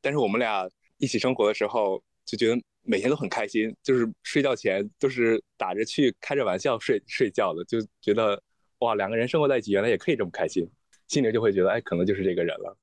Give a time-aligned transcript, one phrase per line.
[0.00, 0.68] 但是我们俩
[0.98, 8.42] 一起生活的时候，就觉得每天都很开心，就是睡觉前都是打着去开着玩笑睡 睡觉的，就觉得
[8.78, 10.68] 哇，两个人生活在一起原来也可以这么开心，
[11.08, 12.76] 心里就会觉得哎，可能就是这个人了。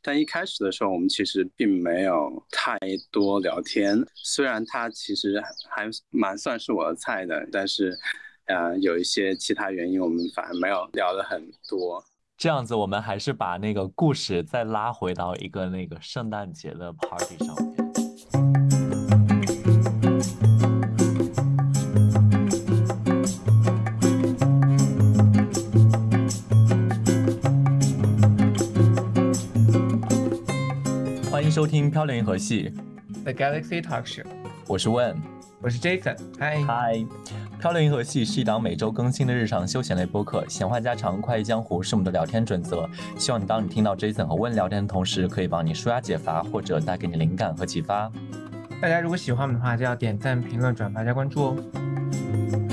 [0.00, 2.78] 但一开始的时候，我们其实并没有太
[3.10, 3.98] 多聊天。
[4.14, 7.92] 虽然他其实还蛮算是我的菜的，但是，
[8.44, 12.00] 呃，有一些其他原因，我们反而没有聊的很多。
[12.38, 17.74] 这样子，我们还是把那个故事再拉回到一个那个圣诞节的 party 上面。
[31.28, 32.72] 欢迎收听漂流银河系
[33.24, 34.24] ，The Galaxy Talk Show。
[34.68, 35.16] 我是 Wen，
[35.60, 36.16] 我是 Jason。
[36.38, 37.04] 嗨嗨，
[37.58, 42.88] 漂流银河系是一档每周更新的日常休闲类播客，闲话家常，快意江湖是我们的聊天准则。
[43.18, 48.08] 希望你当你听到 Jason 和 Wen 聊天的同时，可以帮你舒压解乏，或者带给你灵感和启发。
[48.80, 52.67] 大家如果喜欢我们的话，就要点赞、评论、转发加关注哦。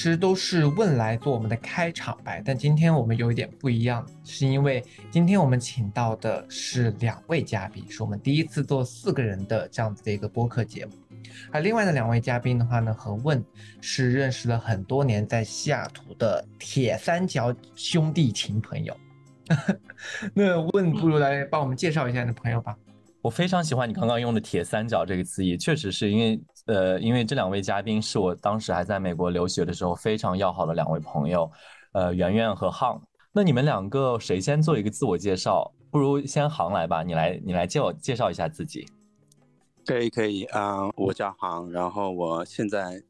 [0.00, 10.92] 其实都是问来做我们的开场白，但今天我们有一点不一样，是因为今天我们请到的是两位嘉宾，是我们第一次做四个人的这样子的一个播客节目。
[11.52, 13.44] 而另外的两位嘉宾的话呢，和问
[13.82, 18.96] 是认识了很多年，在西雅图的铁三角兄弟情朋友。
[20.32, 22.74] 那问不如来帮我们介绍一下你的朋友吧。
[23.20, 31.50] 我非常喜欢你刚刚用的“铁三角”这个词义，确实是因为，呃，因为这两位嘉宾是我当时还在美国留学的时候非常要好的两位朋友，
[31.92, 33.02] 呃，圆圆和航。
[33.32, 35.72] 那你们两个谁先做一个自我介绍？
[35.90, 38.86] 不如先航来吧，你来，你来介我介绍一下自己。
[39.84, 43.02] 可以，可以啊，我叫航，然后我现在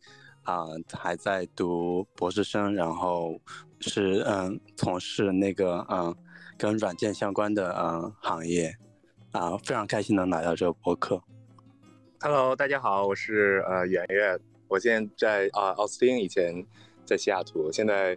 [0.44, 3.38] 啊还在读博士生，然后
[3.81, 6.16] 是嗯从事那个嗯
[6.56, 8.75] 跟软件相关的嗯行业。
[9.32, 11.22] 啊，非常开心能来到这个博客。
[12.22, 14.38] Hello，大家好，我是呃圆圆，
[14.69, 16.66] 我现在在啊奥斯汀，以前
[17.06, 18.14] 在西雅图，现在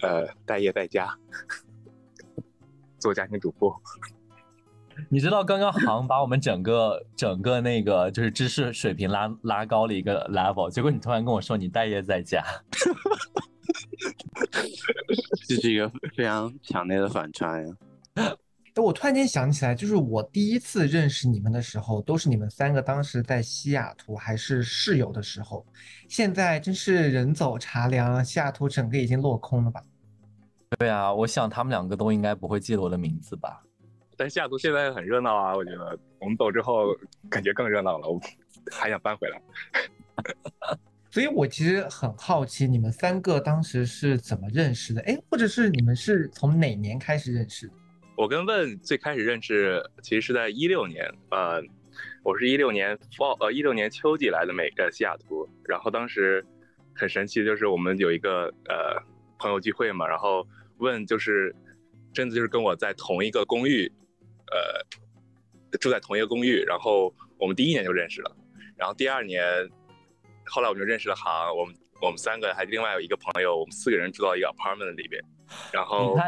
[0.00, 1.16] 呃待业在家，
[2.98, 3.72] 做家庭主妇。
[5.08, 12.42] 你知道刚刚航把我们整个整个那个就是知识水平拉拉高了一个 level，结果你突然跟我说你待业在家，
[15.46, 17.66] 这是一个非常强烈的反差呀。
[18.84, 25.64] 我突然间想起来，就是我第一次认识你们的时候，都是你们三个当时在西雅图还是室友的时候。
[26.08, 29.82] 现在真是人走茶凉，西雅图整个已经落空了吧？
[30.78, 33.62] 对啊，我想他们两个都应该不会记得我的名字吧？
[34.16, 36.94] 但西雅图现在很热闹啊，我觉得我们走之后
[37.30, 38.20] 感觉更热闹了，我
[38.70, 39.40] 还想搬回来。
[41.10, 45.00] 所以我其实很好奇，你们三个当时是怎么认识的？
[45.02, 47.70] 哎，或者是你们是从哪年开始认识？
[48.16, 51.62] 我跟问最开始认识，其实是在一六年，呃，
[52.22, 56.42] 我是一六年 fall，呃，一六年秋季来的美，呃，西雅图，然后当时
[56.94, 59.02] 很神奇，就是我们有一个呃
[59.38, 60.46] 朋友聚会嘛，然后
[60.78, 61.54] 问就是
[62.14, 63.86] 真的就是跟我在同一个公寓，
[64.50, 68.34] 呃，住在同一个公寓，然后我们第一年就认识了，
[68.78, 69.44] 然后第二年，
[70.46, 75.22] 后来我们就认识了行，我们我们三个还另外有一个朋友，我们四个人住到一个 apartment 里边。
[75.70, 76.18] 然后，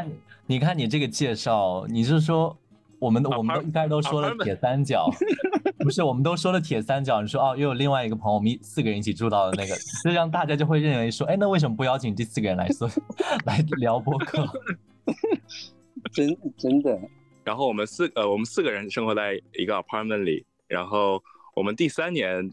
[0.50, 2.56] 你看你这个介绍，你是说
[2.98, 5.06] 我们的我们都一开始都说了铁三角，
[5.81, 12.88] 不是我们都说了铁三角，你说哦又有另外一个朋友，我们四个人一起住到的那个，这样大家就会认为说，哎，那为什么不邀请第四个人来说
[13.44, 14.48] 来聊播客？
[16.14, 16.98] 真真的。
[17.44, 21.22] 然后我们四呃我们四个人生活在一个 apartment 里，然后
[21.54, 22.50] 我们第三年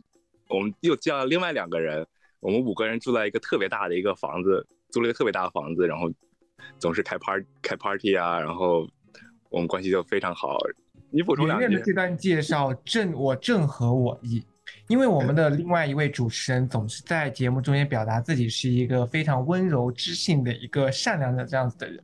[0.50, 2.06] 我们又叫了另外两个人，
[2.41, 6.12] 我们五个人住在一个特别大的一个房子，租了一个特别大的房子，然后。
[6.79, 8.87] 总是开 part 开 party 啊，然后
[9.49, 10.57] 我们关系就非常好。
[11.09, 11.75] 你补充两句。
[11.75, 14.45] 的这段介绍正我正合我意，
[14.87, 22.03] 因为我们的另外一位主持人总是在节目中间表达自己是一个非常温柔知性的一个善良的这样子的人。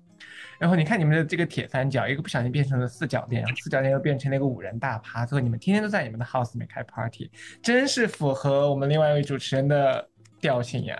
[0.57, 7.31] 然后你看你们的这个铁三角，一个不小心变成了四角恋，四角恋又变成了一个五人大趴，最后你们天天都在你们的 house 里面开 party，
[7.63, 10.07] 真是符合我们另外一位主持人的
[10.39, 10.95] 调性呀。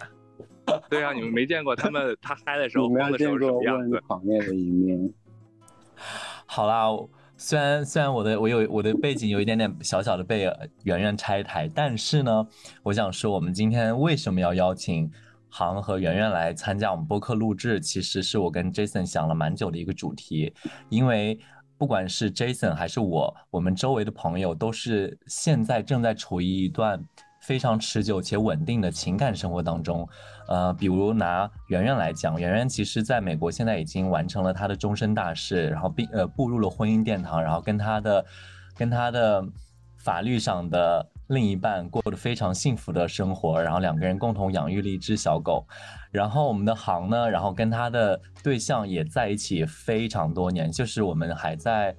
[0.90, 5.14] 对啊，你们没见过他们他嗨的时候， 没有见过样子场面的一面。
[6.46, 6.88] 好啦，
[7.38, 10.44] 虽然虽然我的我有我的背景有一点点小小的被
[10.84, 12.48] 圆圆拆台，但是呢，
[12.84, 15.12] 我想说，我们今天为什么要邀请
[15.50, 20.54] 航和圆圆来参加我们播客录制，其实是我跟 Jason 想了蛮久的一个主题，
[20.90, 21.40] 因为。
[21.78, 27.04] 不管是 Jason 还是我，我们周围的朋友都是现在正在处于一段
[27.42, 30.08] 非常持久且稳定的情感生活当中。
[30.48, 38.26] 呃，比如拿圆圆来讲，圆圆其实在美国现在已经完成了她的终身大事，然后并呃步入了婚姻殿堂，然后跟她的
[38.76, 39.44] 跟她的
[39.98, 45.66] 法律上的另一半过得非常幸福的生活，然后两个人共同养育了一只小狗。
[46.12, 51.96] 然后我们的航呢，然后跟他的对象也在一起非常多年，就是我们还在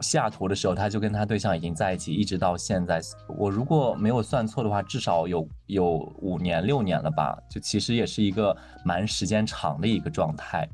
[0.00, 3.00] 西雅图的时候，他就跟他对象已经在一起，一直到现在。
[3.38, 7.36] 我如果没有算错的话，至少有有五年六年了吧？
[7.50, 10.68] 就其实也是一个蛮时间长的一个状态。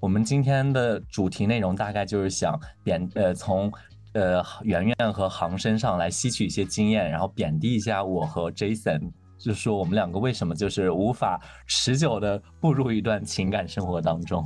[0.00, 3.72] 我们今天的主题内容大概就是想贬呃从
[4.12, 9.10] 呃圆圆和航身上来吸取一些经验，然后贬低一下我和 Jason。
[9.38, 14.44] 就是说我们两个为什么就是无法持久的步入一段情感生活当中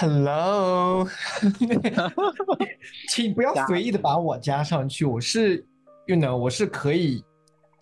[0.00, 1.06] ？Hello，
[3.10, 5.04] 请不要随意的把我加上去。
[5.04, 5.62] 我是
[6.06, 7.22] ，you know，我是可以，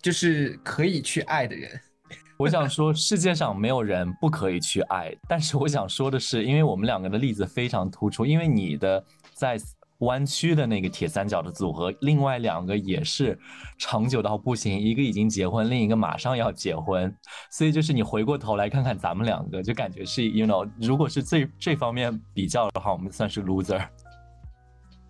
[0.01, 1.79] 就是可以去爱的人。
[2.37, 9.01] 我想说，世界上没有人不可以去爱，但是我想说的是，因为我们两个的例子非常突出，因为你的
[9.33, 9.57] 在。
[9.99, 13.37] 弯曲的那个铁三角的组合，另外两个也是
[13.77, 17.13] 长久到不行，一个已经结婚，另一个马上要结婚，
[17.51, 23.85] 所以就是你回过头来看看咱们两个，就感觉是，you know，如果是这这方面比较的话，我们算是 loser。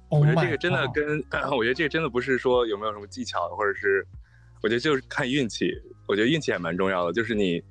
[0.09, 1.24] 我觉得这个真的跟，
[1.56, 4.03] 我觉得这个真的不是说有没有什么技巧，或者是，
[4.63, 5.71] 我觉得就是看运气，
[6.07, 7.62] 我觉得运气也蛮重要的，就是你，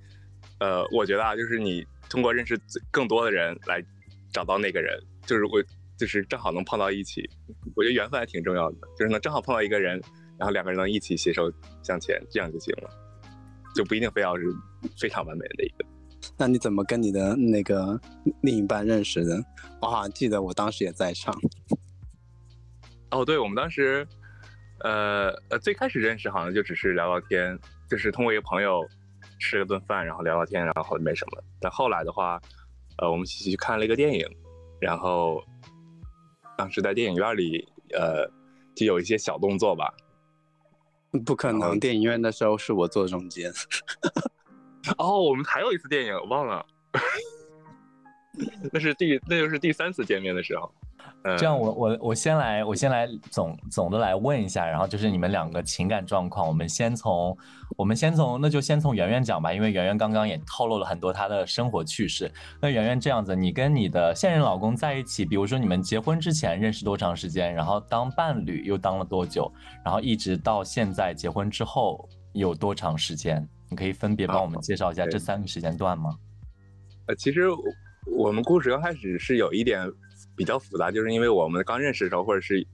[0.60, 2.56] 呃，我觉得啊，就是你通过认识
[2.92, 3.82] 更多的人来
[4.32, 5.60] 找到那个人，就是我。
[5.98, 7.28] 就是正好能碰到一起，
[7.74, 10.00] 我觉得缘分还挺重要的，就是能正好碰到一个人，
[10.38, 11.52] 然后两个人能一起携手
[11.82, 12.88] 向前，这样就行了，
[13.74, 14.44] 就不一定非要是
[14.96, 15.84] 非常完美的一个。
[16.36, 18.00] 那你怎么跟你的那个
[18.42, 19.44] 另一半认识的？
[19.80, 21.36] 我好像记得我当时也在场。
[23.10, 24.06] 哦，对，我们当时，
[24.84, 27.58] 呃呃，最开始认识好像就只是聊聊天，
[27.90, 28.86] 就是通过一个朋友
[29.40, 31.42] 吃了顿饭，然后聊聊天，然后没什么。
[31.60, 32.40] 但后来的话，
[32.98, 34.24] 呃，我们一起去看了一个电影，
[34.80, 35.42] 然后。
[36.58, 38.28] 当时在电影院里，呃，
[38.74, 39.94] 就有一些小动作吧。
[41.24, 43.52] 不可能，电影院的时候是我坐中间。
[44.98, 46.66] 哦，我们还有一次电影，忘了。
[48.72, 50.68] 那是第，那就是第三次见面的时候。
[51.36, 57.36] 这样，我我我先来，我先来总总的来问一下，然后就是你们两个情感状况，我们先从，
[57.76, 62.32] 我们先从，那就先从圆圆讲吧，因为圆圆刚刚也透露了很多她的生活趣事。
[62.62, 69.52] 那圆圆这样子，你跟你的现任老公在一起，比如说你们结婚之前认识多长时间，然后当伴侣又当了多久，
[69.84, 73.46] 然后一直到现在结婚之后有多长时间？
[73.68, 76.16] 你可以分别帮我们介绍一下这三个时间段吗？
[77.06, 77.48] 呃，其实
[78.16, 79.86] 我们故事刚开始是有一点。
[80.38, 82.64] 比较复杂，就是因为我们刚认识的时候，或者是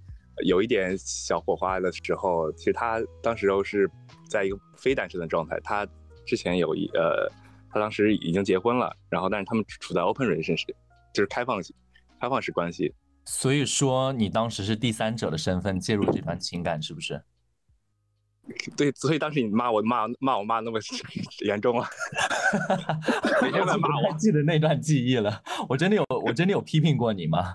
[0.45, 3.91] 有一点小火花的时候，其实他当时都是
[4.29, 5.59] 在一个非单身的状态。
[5.65, 5.89] 他
[6.27, 7.27] 之前有一呃，
[7.71, 10.75] 他当时已经结婚了，然后但是他们处在 open relationship，
[11.15, 11.75] 就是开放性、
[12.21, 12.95] 开放式关系。
[13.25, 17.23] 所以说，你当时是第三者的身份介入这段情感，是不是？
[18.77, 20.79] 对，所以当时你骂我骂骂我骂那么
[21.45, 21.89] 严重啊！
[23.43, 25.43] 每天在骂我，记得那段记忆了。
[25.69, 27.55] 我真的有，我真的有批评过你吗？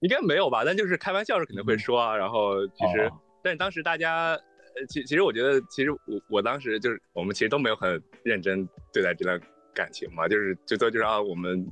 [0.00, 0.62] 应该没有吧？
[0.64, 2.14] 但就是开玩笑是肯定会说啊。
[2.14, 3.10] 然后其实，
[3.42, 5.98] 但是当时大家，呃，其其实我觉得，其实我
[6.28, 9.40] 我当时就是我们其实都没有很认真对待这段
[9.72, 11.66] 感情嘛，就是最多就是啊，我们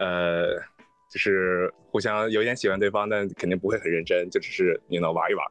[0.00, 0.56] 呃，
[1.08, 5.46] 就是互相有点喜欢对方，但肯定不会很认真，就只是你能玩一玩。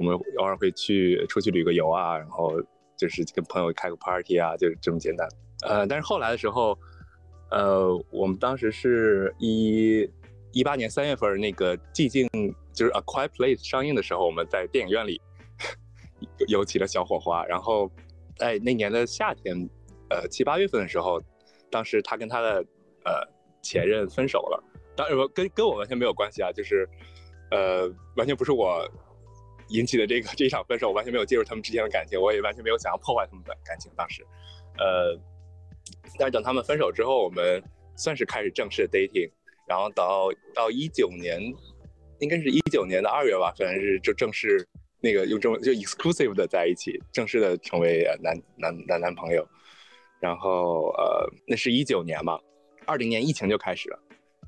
[0.00, 2.54] 我们偶尔会去出去旅个游啊，然后
[2.96, 5.28] 就是跟朋友开个 party 啊，就是这么简单。
[5.62, 6.76] 呃，但是后来的时候，
[7.50, 10.08] 呃，我们当时是一
[10.52, 12.26] 一八年三月份那个寂静
[12.72, 15.20] 就是《A Quiet Place》上映的时候，我们在电影院里
[16.48, 17.44] 有起了小火花。
[17.44, 17.90] 然后
[18.38, 19.68] 在那年的夏天，
[20.08, 21.20] 呃七八月份的时候，
[21.70, 22.64] 当时他跟他的
[23.04, 23.28] 呃
[23.60, 24.64] 前任分手了。
[24.96, 26.88] 当然跟跟我完全没有关系啊，就是
[27.50, 28.90] 呃完全不是我。
[29.70, 33.90] 引起的这个这一场分手，我完全没有介入他们之间的感情，我也完全没有想要破坏他们的感情。
[33.96, 34.26] 当时，
[34.78, 35.16] 呃，
[36.18, 37.62] 但是等他们分手之后，我们
[37.96, 39.30] 算是开始正式 dating，
[39.68, 41.40] 然后到到一九年，
[42.18, 44.66] 应该是一九年的二月吧，反正是就正式
[45.00, 49.46] 那个用中文就 exclusive 的在一起，正式的成为男男男男朋友。
[50.20, 52.38] 然后呃，那是一九年嘛，
[52.86, 53.98] 二零年疫情就开始了，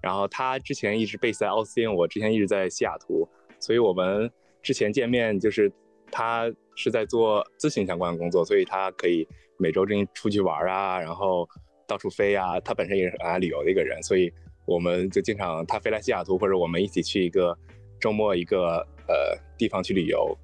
[0.02, 3.28] 然后他之前一直 base 在奥斯汀，我之前一直在西雅图，
[3.60, 4.28] 所以我们。
[4.62, 5.70] 之前见面就是
[6.10, 9.26] 他是在做咨询相关的工作，所以他可以
[9.58, 11.48] 每周这样出去玩啊，然后
[11.86, 12.58] 到处飞啊。
[12.60, 14.32] 他本身也是很爱旅游的一个人，所以
[14.64, 17.56] 我们就经常他飞来西雅图，或者我们一起去一个
[18.00, 20.36] 周末一个呃地方去旅游。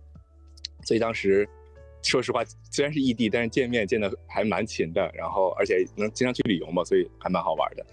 [0.85, 1.49] 所以当时
[2.03, 5.11] 说实话，虽然是异地，但是见面见的还蛮勤的。
[5.15, 7.87] 然后而且能经常去旅游嘛，所以还蛮好玩的。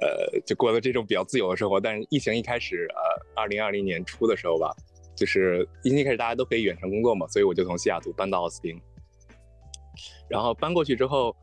[0.00, 1.80] 呃，就过了这种比较自由的生活。
[1.80, 4.72] 但是疫情一开始，呃，二零二零年初的时候吧，
[5.18, 8.80] 就是疫情一开始大家都可以远程工作嘛，所以我就从西雅图搬到奥斯汀。
[10.28, 11.34] 然后搬过去之后，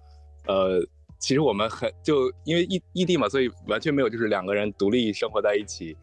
[0.47, 0.79] 呃，
[1.19, 5.97] 其实我们很就因为异异地嘛，所以完全没有就是两个人独立生活在一起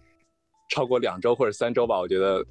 [0.68, 1.98] 超过两周或者三周吧。
[1.98, 2.44] 我觉得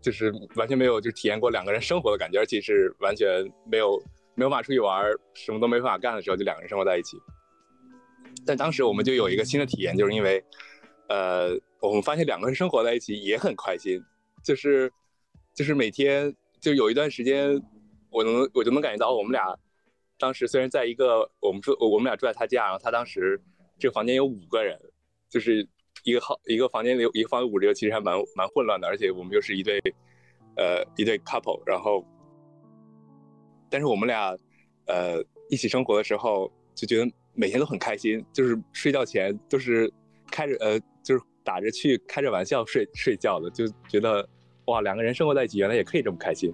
[0.00, 4.00] 就是完全没有就体验过两个人生活的感觉，而且是完全没有
[4.36, 5.04] 没有法出去玩，
[5.34, 7.16] 什么都没法干的时候，就两个人生活在一起。
[8.46, 10.42] 但当时我们就有一个新的体验，就是因为
[11.08, 14.00] 呃，我们发现两个人生活在一起也很开心，
[14.42, 14.90] 就是
[15.54, 17.60] 就是每天就有一段时间。
[18.10, 19.54] 我能，我就能感觉到我们俩
[20.18, 23.38] 当时虽然在一个，我们住我们俩住在他家，然后他当时
[23.78, 24.80] 这个房间有五个人，
[25.28, 25.68] 就是
[26.04, 29.78] 一个好一个房间里一个房间五六，其实还蛮蛮混乱的，而且我们又是一对
[30.56, 32.02] 呃一对 couple，然后
[33.68, 34.34] 但是我们俩
[34.86, 39.92] 呃一起生活的时候就觉得每天都很开心，就是睡觉前都是
[40.30, 40.80] 开着呃
[41.48, 44.28] 打着去开着玩笑睡睡觉的，就觉得
[44.66, 46.52] 哇两个人生活在一起原来也可以这么开心。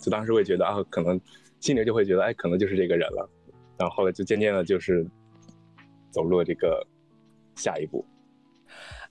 [0.00, 1.20] 就当时会觉得啊，可能
[1.58, 3.28] 心里就会觉得，哎，可能就是这个人了。
[3.76, 5.04] 然后后来就渐渐的，就是
[6.12, 6.86] 走入了这个
[7.56, 8.06] 下一步。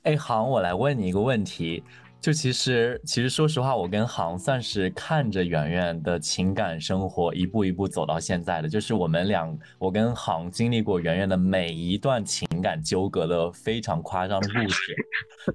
[0.04, 1.84] 哎，好，我来问你一个问题，
[2.26, 14.96] 就其实，其实说实话，我跟航算是看着圆圆的情感生活一步一步走到现在的，就是我们俩，我跟航经历过圆圆的每一段情感纠葛的非常夸张的故事。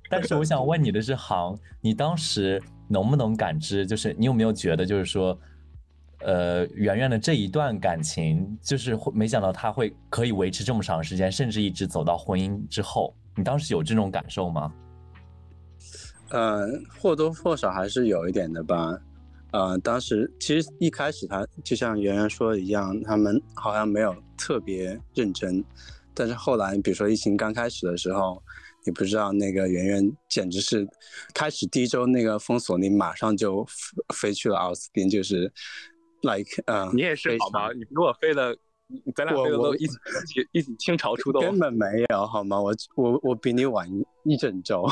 [0.09, 2.63] 但是我想问你的是，航，你当时。
[2.93, 3.87] 能不能感知？
[3.87, 5.39] 就是你有没有觉得，就是说，
[6.23, 13.15] 呃，圆圆的这一段感情，就是会没想到他会可以维持这么长时间，甚至一直走到婚姻之后。
[13.37, 14.73] 你当时有这种感受吗？
[16.31, 16.67] 呃，
[16.99, 18.99] 或多或少还是有一点的吧。
[19.53, 25.65] 呃，当时其实一开始他就像圆圆说的一样，他们好像没有特别认真，
[26.15, 28.43] 但是后来，比如说疫情刚开始的时候。
[28.87, 30.89] 你不知道那个圆圆简直是
[31.35, 33.63] 开始第一周那个封锁，你马上就
[34.15, 35.53] 飞去了奥斯汀，就是
[36.23, 37.71] like 嗯，你也是好吗？
[37.75, 38.57] 你比我飞的，
[39.15, 39.99] 咱俩飞的都一起
[40.53, 42.59] 一起倾巢出动，根本没有好吗？
[42.59, 43.87] 我我我比你晚
[44.25, 44.89] 一整周，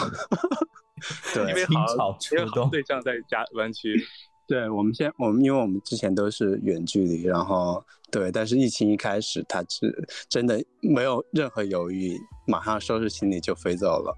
[1.34, 3.96] 对，因为好，因为好对象在家湾区。
[4.48, 9.94] 对我们现我们因为我们之前都是远距离，然后对，但是疫情一开始，他是
[10.26, 14.16] 真的没有任何犹豫，马上收拾行李就飞走了，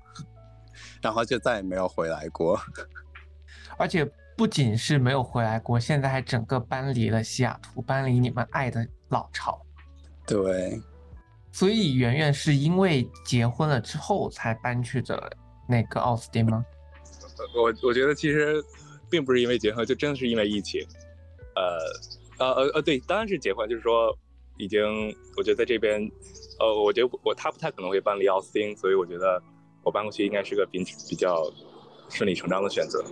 [1.03, 2.57] 然后就再也没有回来过。
[3.77, 9.61] 而且不仅是没有回来过，现在还整个搬离了西雅图，搬离你们爱的老巢。
[10.29, 10.81] 对，
[11.51, 15.37] 所以圆圆是因为结婚了之后才搬去的
[15.71, 16.65] 那个奥斯汀吗？
[17.57, 18.62] 我我觉得其实。
[19.12, 20.81] 并不是因为结婚，就真的是因为疫情。
[21.57, 24.17] 呃，呃，呃，呃，对，当然是结婚，就是说，
[24.57, 24.81] 已经，
[25.37, 26.00] 我觉得在这边，
[26.61, 29.43] 呃，我觉得我他不太可能会搬离奥斯汀，所以我觉得
[29.83, 31.43] 我搬过去应该是个比比较
[32.09, 33.05] 顺理成章的选择。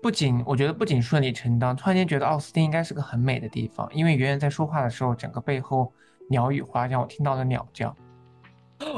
[0.00, 5.92] 不仅我觉得不仅顺理成章，突然间觉得奥斯汀应该是个很美的地方，因为圆圆在说话的时候，整个背后
[6.30, 7.94] 鸟语花香，我听到了鸟叫。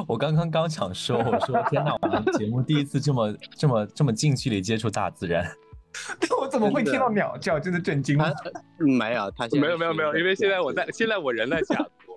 [0.07, 5.45] 我刚刚刚想说，我说天哪，我们节目第一次这么这么这么近距离接触大自然。
[6.41, 7.59] 我怎么会听到鸟叫？
[7.59, 8.35] 真的震惊了。
[8.99, 12.13] 没有，他没有没有没有，因为现在我在，现在我人在西雅图，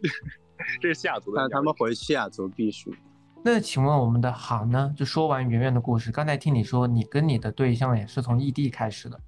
[0.80, 1.48] 这是西雅图的。
[1.50, 2.90] 他们回西雅图避暑。
[3.44, 4.92] 那请问我们的航呢？
[4.96, 9.20] 就说完圆圆的故事，刚才听你说，你跟你的对象也是从异地开始的。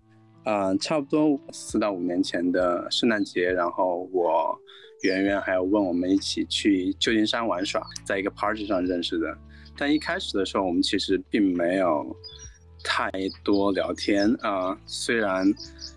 [0.44, 4.58] 呃，差不多四到五年前的圣诞节，然后我
[5.02, 9.36] 圆圆还有问我们一起去旧金山玩耍，在一个 party 上认识的。
[9.76, 12.16] 但一开始的时候，我们其实并没有。
[12.82, 13.10] 太
[13.44, 15.46] 多聊天啊，虽然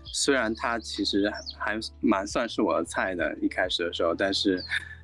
[0.04, 4.62] 虽然他其实还蛮算是我的菜的，一开始的时候，但是，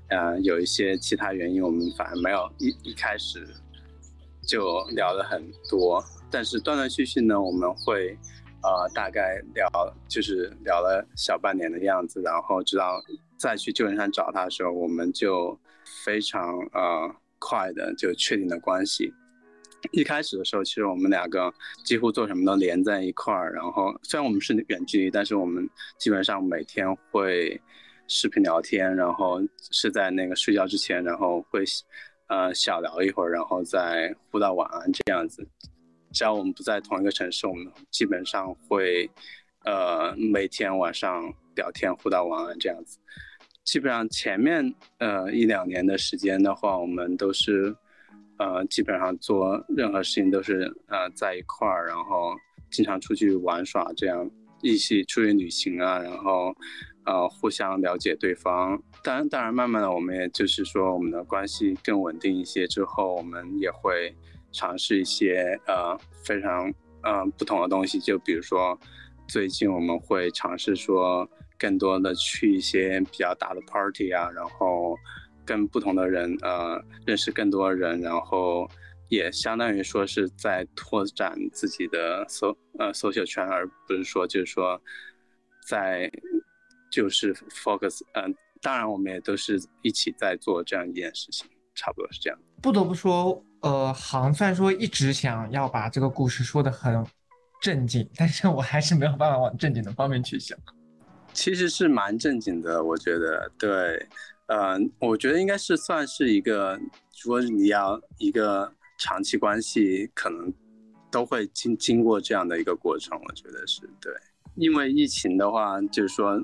[0.08, 3.48] 呃，有一些其他原因，我们反而没有一一开始
[4.46, 8.14] 就聊了很多，但是断断续续呢，我们会
[8.62, 9.68] 呃大概聊
[10.08, 13.00] 就是聊了小半年的样子，然后直到
[13.36, 15.58] 再去旧金山找他的时候，我们就
[16.04, 19.12] 非常呃快的就确定了关系。
[19.92, 21.50] 一开始的时候，其实我们两个
[21.86, 23.50] 几乎做什么都连在一块儿。
[23.54, 27.58] 然后虽然我们是远距离，但是我们基本上每天会
[28.06, 29.40] 视频聊天，然后
[29.70, 31.64] 是在那个睡觉之前，然后会
[32.28, 35.48] 呃小聊一会儿，然后再互道晚安这样子。
[36.12, 39.10] 只要我们不在同一个城市，我们基本上会
[39.64, 42.98] 呃每天晚上聊天互道晚安这样子。
[43.64, 47.76] 基本上前面呃一两年的时间的话，我们都是。
[48.42, 52.34] 呃，基本上做任何事情都是呃在一块儿，然后
[52.70, 54.30] 经常出去玩耍，这样
[54.62, 56.56] 一起出去旅行啊，然后
[57.04, 58.82] 呃互相了解对方。
[59.04, 64.16] 当然，当然，慢慢的，我们也就是说，我们的关系更稳定一些之后，我们也会
[64.52, 68.78] 尝试一些呃非常呃不同的东西，就比如说
[69.28, 71.28] 最近我们会尝试说。
[71.62, 74.96] 更多的去一些比较大的 party 啊，然后
[75.44, 78.66] 跟不同的人呃认识更多人，然后
[79.10, 84.80] 也相当于说是在拓展自己的搜呃社交圈，而不是说就是说
[85.68, 86.10] 在
[86.90, 92.38] 就是 focus 嗯，当然我们也都是一起在做这样一件事情，差不多是这样。
[92.62, 97.04] 不得不说，呃，行虽然说一直想要把这个故事说的很
[97.60, 100.58] 正经，但是我还是没有办法往正经的方面去想。
[101.32, 104.08] 其实是蛮正经的，我觉得，对，
[104.46, 106.78] 嗯，我觉得应该是算是一个，
[107.22, 110.52] 如果你要一个长期关系，可能
[111.10, 114.12] 都会经经过这样的一个过程，我觉得是对。
[114.56, 116.36] 因为疫情的话，就是说，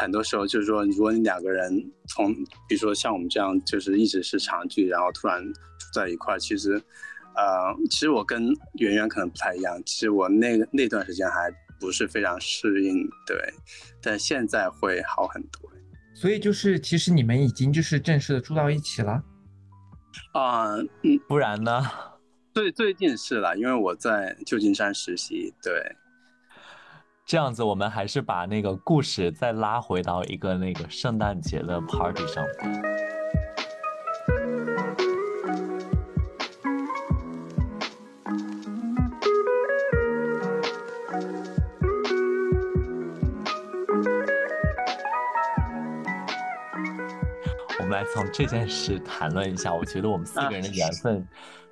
[0.00, 1.70] 很多时候就是说，如果你两个人
[2.08, 2.34] 从，
[2.68, 6.74] 比如说像我们这样，就是一直是长距，然后突然住在一块儿，其实，
[7.34, 11.52] 呃，其实我跟圆圆可能不太一样，其实我那那段时间还。
[11.80, 13.36] 不是非常适应，对，
[14.02, 15.70] 但现在会好很多。
[16.12, 19.22] 所以就是，其实你们已经就是正式的住到一起了。
[20.32, 20.74] 啊，
[21.04, 21.80] 嗯，不然呢？
[22.52, 25.54] 最最近是了，因为我在旧金山实习。
[25.62, 25.80] 对，
[27.28, 32.82] 这样子，我们还是把那个故事再拉回到一个那个圣诞节的 party 上吧。
[48.14, 51.24] 从这件事谈论一下，我觉得我们四个人的缘分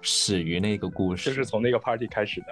[0.02, 2.46] 始于那个故事，就是从那个 party 开始的。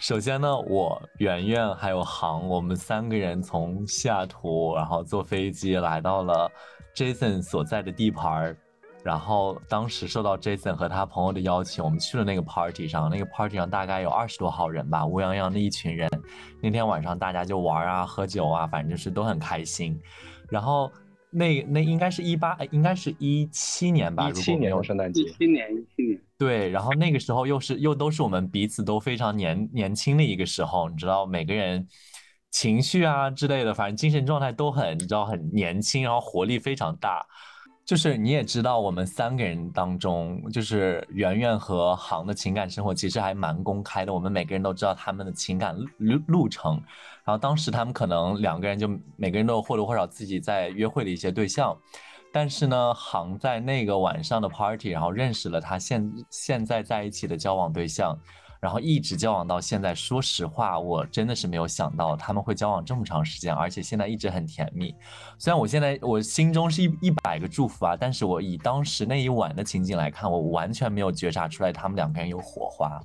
[0.00, 6.50] 首先呢，我圆圆还有航，我们三个人从西雅图，然后坐飞机来到了
[6.96, 8.56] Jason 所在的地盘儿
[9.04, 13.10] 然后当时受到 Jason 和他朋友的邀请，我们去了那个 party 上。
[13.10, 16.08] 那个 party 上大概有二十多号人吧，乌泱泱的一群人。
[16.62, 20.00] 那天晚上大家就玩啊、喝酒啊，反正就是都很开心。
[20.48, 20.90] 然后。
[21.30, 24.28] 那那应该是一八，应该是一七年吧。
[24.28, 25.22] 一七年圣诞节。
[25.22, 26.20] 一七年，一七年。
[26.36, 31.86] 对，然后那个时候又是又都是我们彼此都非常年年轻的一个时候，你知道，每个人
[32.50, 37.24] 情绪啊之类的，反正精神状态都很，你知道，很年轻，然后活力非常大。
[37.90, 44.14] 就是你也知道，我们三个人当中，就是圆圆和航的情感生活其实还蛮公开的。
[44.14, 46.74] 我们每个人都知道他们的情感路路程。
[47.24, 51.76] 然后当时他们可能两个人就每个人都有或多或少自己在约会的一些对象，
[52.32, 58.16] 但是呢，航在那个晚上的 party，然后认识了他现现在在一起的交往对象。
[58.60, 64.94] 然后一直交往到现在，说实话，我真的是没有想到他们会交往这么长时间，而且现在一直很甜蜜。
[65.38, 73.00] 虽然我现在我心中是一一百个祝福啊，但是我以当时那一晚的情景来看，我完全没有觉察出来他们两个人有火花。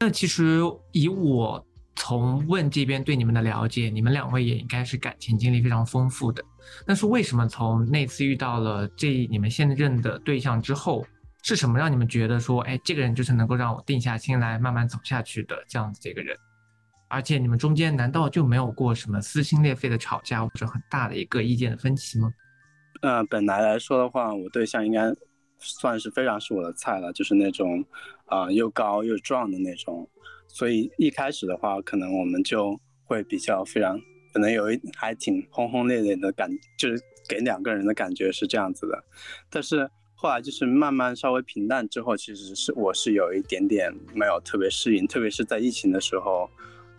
[0.00, 1.64] 那其实以我
[1.94, 6.42] 从问这边对你们的了解，你们两位也应该是感情经历非常丰富的。
[6.84, 11.04] 但是为什么从那次遇到了这你们现任的对象之后？
[11.42, 16.36] 是什么让你们觉得说，哎，这个人就是能够让我定下心来慢慢走下去的这样子这个人？
[17.08, 22.32] 而且你们中间难道就没有过什么撕心裂肺的吵架或者很大的一个意见的分歧吗？
[23.02, 25.12] 呃，本来来说的话，我对象应该
[25.58, 27.84] 算是非常是我的菜了，就是那种
[28.26, 30.08] 啊又高又壮的那种。
[30.46, 33.98] 所以一开始的话，可能我们就会比较非常，
[34.32, 39.04] 可能有一还挺轰轰烈烈的感，就是给两个人的感觉是这样子的，
[39.50, 39.90] 但是。
[40.22, 46.48] 后来就是慢慢稍微平淡之后，其实是我是有一点点没有特别适应，特别是在疫情的时候，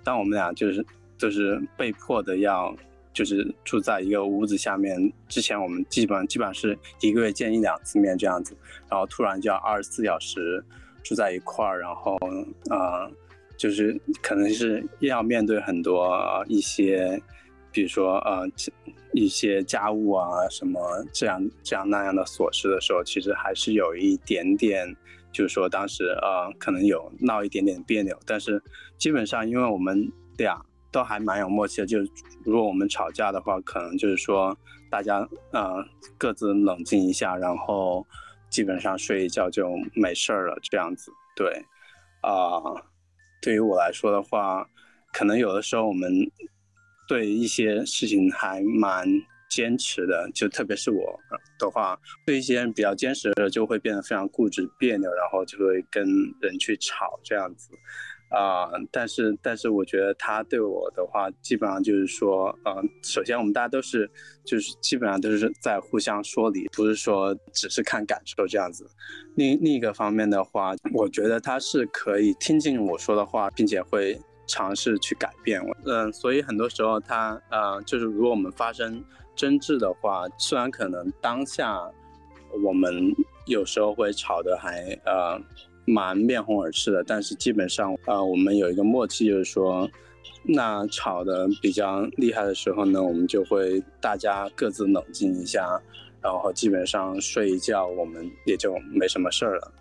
[0.04, 0.86] 当我们俩就是
[1.18, 2.76] 就是被迫的要
[3.14, 8.54] 就是住在一个屋子下面，之前我们基本基本上是一个月见一两次面这样子，
[8.90, 10.62] 然后突然就要二十四小时
[11.02, 12.18] 住在一块儿，然后
[12.70, 13.10] 啊
[13.56, 17.24] 就是可能是要面对很多一些。
[17.74, 18.48] 比如说，呃，
[19.14, 20.80] 一些家务啊，什么
[21.12, 24.96] 这样这样那样的琐事的时候，其实还是有一点点，
[25.32, 28.16] 就是说当时呃，可能有闹一点点别扭。
[28.28, 28.62] 但是
[29.00, 30.08] 基本上，因为我们
[30.38, 31.98] 俩都还蛮有默契的，就
[32.46, 34.56] 如果我们吵架的话，可能就是说
[34.92, 35.84] 大家呃
[36.16, 38.06] 各自冷静一下，然后
[38.52, 41.12] 基本上睡一觉就没事儿了，这样子。
[41.36, 41.52] 对，
[42.22, 42.62] 啊，
[43.42, 44.64] 对于我来说的话，
[45.12, 46.12] 可能有的时候我们。
[47.08, 49.08] 对一些事情还蛮
[49.50, 51.20] 坚持的，就特别是我，
[51.60, 56.04] 的话，对一些比较坚持的就会变得非常固执别扭，然后就会跟
[56.42, 57.70] 人去吵这样子。
[58.30, 64.10] 啊，但是但是我觉得他对我的话，基本上就是说，嗯，首先我们大家都是，
[64.44, 68.90] 就是基本上都是在互相说理，不是说只是看感受这样子。
[69.36, 75.62] 另另一个方面的话，我觉得他是可以听进我说的话，并且会尝试去改变。
[75.86, 79.04] 嗯，所以很多时候他，呃，就是如果我们发生
[79.36, 81.80] 争执的话，虽然可能当下
[82.64, 83.14] 我们
[83.46, 85.42] 有时候会吵得还，呃。
[85.86, 89.86] 蛮面红耳赤的，但是基本上，呃，我们有一个默契，就是说，
[90.44, 95.78] 那吵得比较厉害的时候呢，我们就会大家各自冷静一下，
[96.22, 99.72] 然后基本上睡一觉，我们也就没什么事儿了。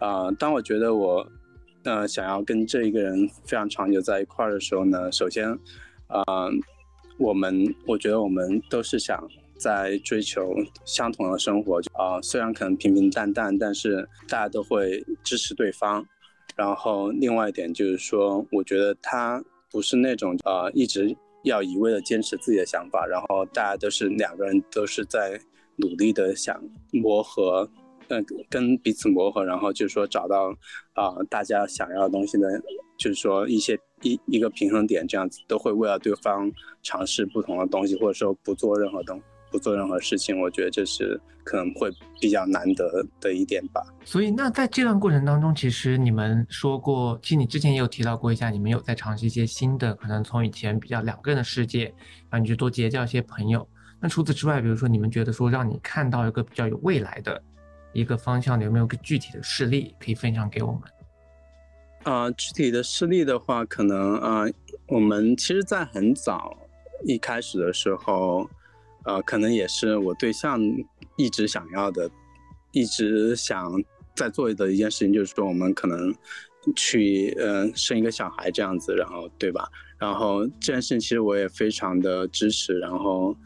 [0.00, 1.24] 啊，当我觉得我，
[1.86, 5.50] 呃，想要跟这一个人非常长久在一块儿的时候呢，首先，
[6.08, 6.22] 啊，
[7.16, 9.26] 我们，我觉得我们都是想。
[9.58, 16.06] 在追求相同的生活，啊，虽然可能平平淡淡，但是大家都会支持对方。
[16.54, 25.40] 然后另外一点就是说，我觉得他不是那种啊一直要一味的坚持自己的想法，然后大家都是两个人都是在
[25.76, 27.66] 努力的想磨合，
[28.08, 30.50] 嗯，跟彼此磨合，然后就是说找到
[30.94, 32.48] 啊大家想要的东西的，
[32.96, 36.50] 就是说一些一一个平衡点，这样子都会为了对方
[36.82, 39.20] 尝试不同的东西，或者说不做任何东。
[39.48, 41.88] 不做任何事情，我觉得这是可能会
[42.20, 43.80] 比较难得的一点吧。
[44.04, 51.94] 所以，那在这段过程当中，其实你们说过，其实你之前也有提到过一下，你们有在尝试一些新的，可能从以前比较两个人的世界，
[52.28, 53.66] 让你去多结交一些朋友。
[54.00, 57.40] 那除此之外，比如说你们觉得说让你看到一个比较有未来的
[57.96, 60.82] 一个方向，有没有个具体的事例可以分享给我们？
[62.04, 64.44] 啊，具体的事例的话，可能啊，
[64.88, 66.56] 我们其实，在很早
[67.04, 68.48] 一开始的时候。
[69.08, 70.60] 呃，可能也是我对象
[71.16, 72.10] 一直想要的，
[72.72, 73.72] 一直想
[74.16, 76.12] 在做的一件事情，就是说我们可能
[76.74, 79.70] 去呃生一个小孩这样子，然后对吧？
[79.96, 82.80] 然后这件事情其实我也非常的支持。
[82.80, 83.36] 然后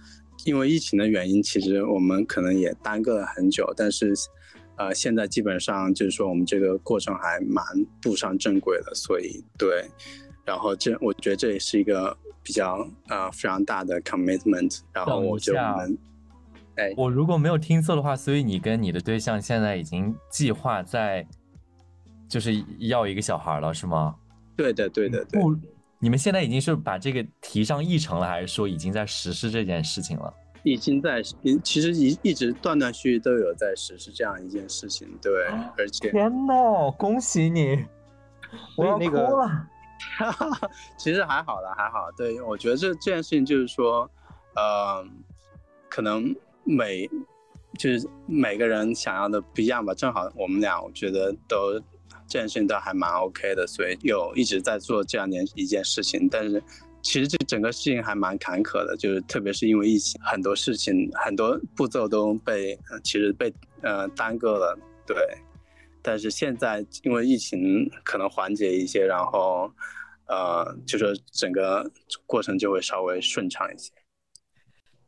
[0.46, 4.14] 因为疫情的原因，其实我们可能也耽搁了很久，但是
[4.80, 7.64] 呃现在基本上就是说我们这个过程还蛮
[8.02, 9.84] 步上正轨的，所以对。
[10.44, 12.16] 然后这我觉得这也是一个。
[12.42, 15.98] 比较呃非常大的 commitment，然后我就能，
[16.76, 21.24] 哎，我如果没有听错的话，所以你跟你的对象现在已经计划在，
[22.26, 24.16] 就是要一个小孩了，是吗？
[24.56, 25.40] 对的，对的，对。
[25.98, 30.32] 你们现在已经是把这个提上议程了，还是说已经在实施这件事情了？
[30.62, 31.22] 已经在，
[31.62, 35.46] 其实一一直断断续续都有在实施这样一件事情，对，
[35.78, 37.84] 而且天呐，恭喜你，
[38.76, 39.66] 我要哭了。
[40.96, 42.10] 其实还好了，还好。
[42.16, 44.10] 对，我觉得这这件事情就是说，
[44.56, 45.06] 呃，
[45.90, 47.06] 可能每
[47.78, 49.92] 就是每个人想要的不一样吧。
[49.92, 51.78] 正好我们俩，我觉得都
[52.26, 56.26] 这件事情都还蛮 OK 的，所以有一直在做这样的一件事情。
[56.30, 56.62] 但是
[57.02, 64.78] 其实这整个事情还蛮坎坷的，就是特别是因为疫情，很多事情很多步骤都被其实被呃耽搁了。
[65.06, 65.16] 对。
[66.02, 69.70] 但是现在因为疫情可能缓解一些，然后，
[70.28, 71.90] 呃，就是整个
[72.24, 73.92] 过程就会稍微顺畅一些。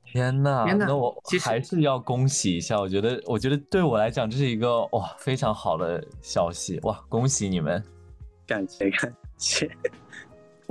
[0.05, 7.83] 天呐，那我还是要恭喜一下，我觉得，我觉得对我来讲这是一个哇非常好的消息哇，恭喜你们，
[8.47, 9.71] 感谢感谢。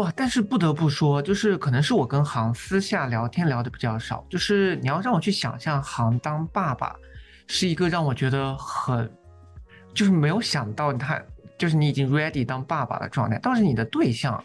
[0.01, 6.95] 哇，但是不得不说，就是可能是我跟航私下聊天聊的比较少，就是你要让我去想象航当爸爸，
[7.47, 9.09] 是一个让我觉得很。
[9.93, 11.21] 就是没有想到他，
[11.57, 14.41] 就是你已经 ready 当爸爸的状态，倒是你的对象，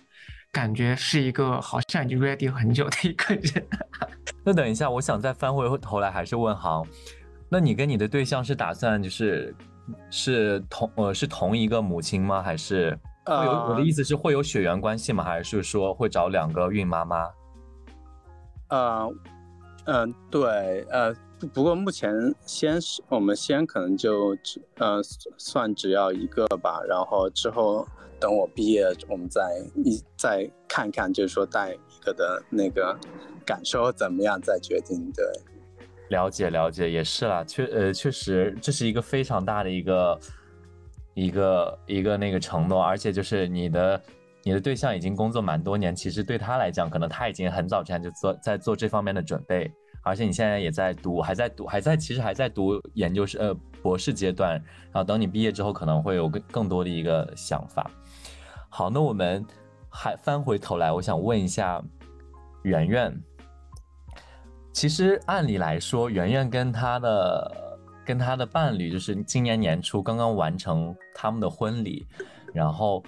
[0.51, 3.67] 感觉是一个好像已经 ready 很久的一个人。
[4.45, 6.85] 那等一下，我想再翻回头来，还是问航，
[7.49, 9.55] 那你跟你的对象是打算就是
[10.11, 12.43] 是同呃是同一个母亲吗？
[12.43, 15.23] 还是会有我的意思是会有血缘关系吗？
[15.25, 17.29] 还是说会找两个孕妈妈？
[18.69, 19.13] 呃，
[19.87, 21.15] 嗯，对，呃。
[21.53, 25.03] 不过目前先是我们先可能就只呃
[25.37, 27.87] 算只要一个吧，然后之后
[28.19, 29.43] 等我毕业，我们再
[29.85, 32.99] 一再看看，就是说带一个的那个
[33.45, 35.13] 感受怎么样再决定。
[35.13, 35.27] 对，
[36.09, 40.19] 了解了解也是啦，确呃确实这是一个非常大的一个
[41.17, 44.03] 一个一个那个承诺，而且就是你的
[44.43, 49.73] 你的对象已经工作蛮多年，其实对他来讲，可能他已经很早之前就做在做这方面的准备。
[50.03, 54.53] 而且你现在也在读，还在读，还在其实还在读研究生呃博士阶段，
[54.93, 57.91] 然后等你毕业之后可能会有更更多的一个想法。
[58.69, 59.45] 好，那我们
[59.89, 61.83] 还翻回头来，我想问一下
[62.63, 63.21] 圆圆，
[64.71, 67.66] 其实按理来说，圆圆跟她的
[68.07, 72.07] 跟他的伴侣，就是今年年初刚刚完成他们的婚礼，
[72.55, 73.03] 然后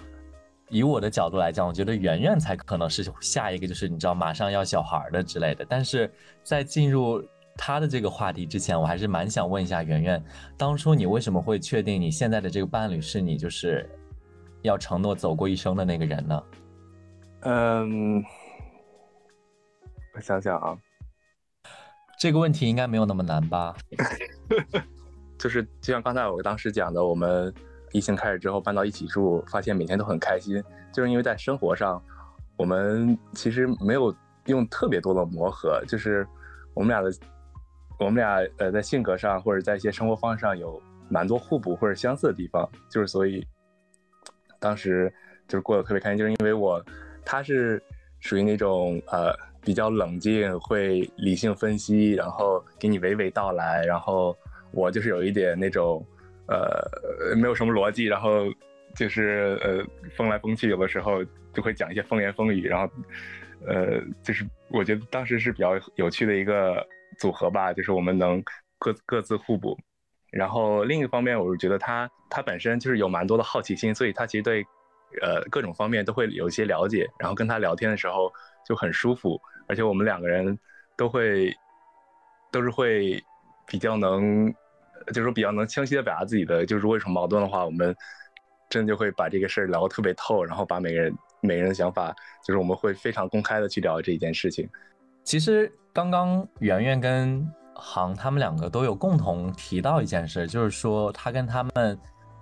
[0.69, 5.65] 以我的角度来讲，我觉得圆圆才可能是下一个，就是你知道马上要小孩的之类的。
[5.69, 6.11] 但是
[6.43, 7.23] 在进入
[7.55, 10.23] 他的这个话题之前，我还是蛮想问一下圆圆，
[10.57, 13.89] 当初你为什么会确定你现在的这个伴侣是你就是
[14.61, 16.43] 要承诺走过一生的那个人呢？
[17.43, 18.21] 嗯，
[20.13, 20.77] 我想想啊。
[22.19, 23.73] 这个问题应该没有那么难吧？
[25.39, 27.51] 就是就像刚才我当时讲的，我们
[27.93, 32.03] 疫情开始之后搬到一起住，发现每天都很开心，就是因为在生活上，
[32.57, 34.13] 我们其实没有
[34.47, 36.27] 用特别多的磨合，就是
[36.73, 37.09] 我们俩的，
[37.99, 43.47] 我们俩呃在性格上或者在一些生活方式上有蛮多互补或者相似的地方，就是所以
[44.59, 45.09] 当时
[45.47, 46.83] 就是过得特别开心，就是因为我
[47.23, 47.81] 他是
[48.19, 49.33] 属于那种呃。
[49.61, 53.83] 比较冷静，会理性分析，然后给你娓娓道来。
[53.85, 54.35] 然后
[54.71, 56.03] 我就是有一点那种，
[56.47, 58.45] 呃，没有什么逻辑，然后
[58.95, 62.67] 就是呃，风来风去，有的时候就会讲一些风言风语。
[62.67, 62.93] 然后，
[63.67, 66.85] 呃，就是我觉得当时是比较有趣的一个
[67.17, 68.41] 组合吧，就是我们能
[68.77, 69.77] 各各自互补。
[70.31, 74.63] 然后另一方面，我是觉得他他本身就是有蛮多的好奇心，所以他其实对
[75.21, 77.05] 呃各种方面都会有一些了解。
[77.19, 78.31] 然后跟他聊天的时候。
[78.65, 80.57] 就很舒服，而且我们两个人
[80.95, 81.53] 都会，
[82.51, 83.23] 都是会
[83.67, 84.53] 比较能，
[85.07, 87.95] 就是说比较能清晰的表达自己的，就是如果有什么矛盾的话，我们
[88.69, 94.69] 真的就会把这个事儿聊得特别透，然后把每个人每个人的想法，就是我们会非常公开的去聊这一件事情。
[95.23, 101.99] 其实刚刚圆圆跟航他们两个都有共同提到一件事，就是说他跟他们。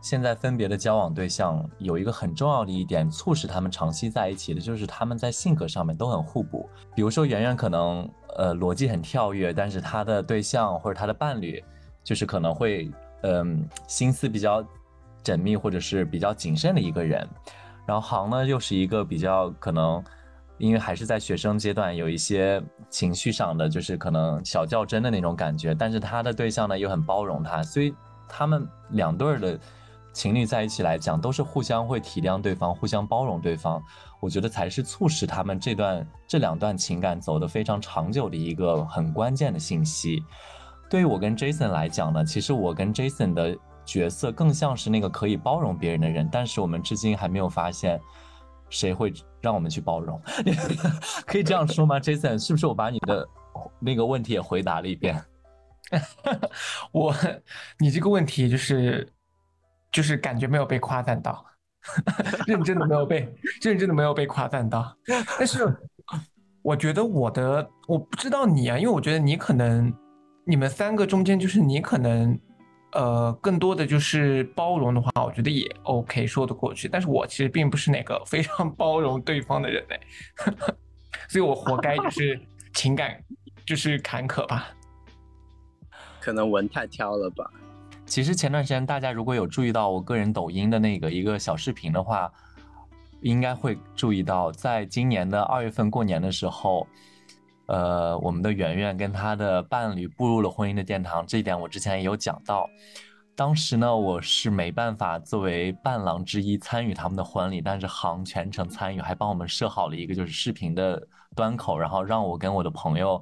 [0.10, 6.70] 现在分别的交往对象有一个很重要的一点，促使他们长期在一起的，就是他们在性格上面都很互补。
[6.96, 11.62] 比如说，圆圆可能呃逻辑很跳跃，但是他的对象或者他的伴侣，
[12.06, 12.90] 就是可能会
[13.24, 14.66] 嗯心思比较
[15.26, 17.28] 缜密或者是比较谨慎的一个人。
[17.86, 20.02] 然后航呢又是一个比较可能，
[20.58, 27.94] 因为还是在学生阶段，有一些情绪上的就是可能小较真的那种感觉，但是他的对象呢又很包容他，所以
[28.30, 29.60] 他们两对儿的。
[30.18, 33.80] 情侣在一起来讲，都是互相会体谅对方，互相包容对方。
[34.20, 40.24] 我觉得才是促使他们这段这两段情感走得非常长久的一个很关键的信息。
[40.90, 48.02] 对于我跟 Jason 来讲呢，其实我跟 Jason 的角色更像是那个可以包容别人的人，但是我们至今还没有发现
[48.72, 50.20] 谁会让我们去包容。
[51.28, 53.30] 可以这样说吗？Jason，是不是我把你的
[53.80, 55.24] 那个问题也回答了一遍？
[56.92, 57.14] 我，
[57.78, 59.14] 你这个问题就是。
[59.98, 61.44] 就是感觉没有被夸赞到，
[62.46, 63.28] 认真的没有被
[63.64, 64.96] 认真的没有被夸赞到。
[65.40, 65.76] 但是
[66.62, 69.92] 我觉得我的我不知道你啊，因为我觉得你可能
[70.46, 72.40] 你们三个中间就是你可能
[72.92, 76.88] 呃更多的就是包容的话，我觉得也 OK 说得过去。
[76.88, 80.00] 但是我其实并不是那个非常包容对方的人嘞，
[81.28, 82.40] 所以我活该就是
[82.76, 83.20] 情感
[83.66, 84.68] 就是坎坷吧。
[86.20, 87.52] 可能文太挑了吧。
[88.08, 92.32] 其实前段时间大家如果有注意到我个人抖音的那个一个小视频的话，
[93.22, 96.88] 应该会注意到，在今年的二月份过年的时候，
[97.66, 101.28] 呃，我们的圆圆跟她的伴侣步入了婚姻的殿堂。
[101.28, 102.68] 这一点我之前也有讲到。
[103.36, 113.22] 当时呢，我是没办法作为伴郎之一参与他们的婚礼，但是行全程参与，还帮我们设好了一个就是视频的端口，然后让我跟我的朋友。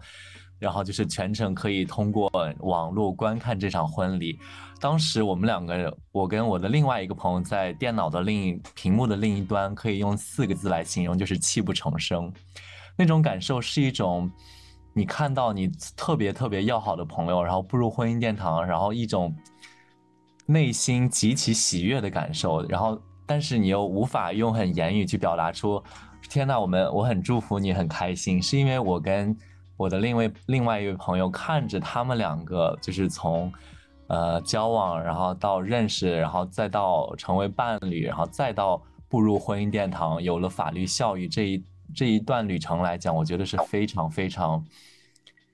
[0.60, 4.40] 然后就是全程可以通过网络观看这场婚礼。
[4.80, 12.32] 当时我们两个，我跟我的另外一个朋友在电脑的另一屏幕的另一端，可以用四个字来形容，就是泣不成声。
[12.98, 14.30] 那种感受是一种，
[14.94, 19.34] 你看到你特别特别要好的朋友，然后步入婚姻殿堂，然后一种
[20.46, 22.62] 内心极其喜悦的感受。
[22.68, 25.82] 然后，但是你又无法用很言语去表达出，
[26.30, 29.36] 天呐，我们我很祝福你，很开心，是因为我跟。
[29.78, 33.52] 我的另外另外一位朋友看着他们两个，就是从，
[34.08, 44.64] 呃，交往，然后到认识，然后再到成为伴侣，然后再到步入婚姻殿堂，有了法律效益这一这一段旅程来讲，我觉得是非常非常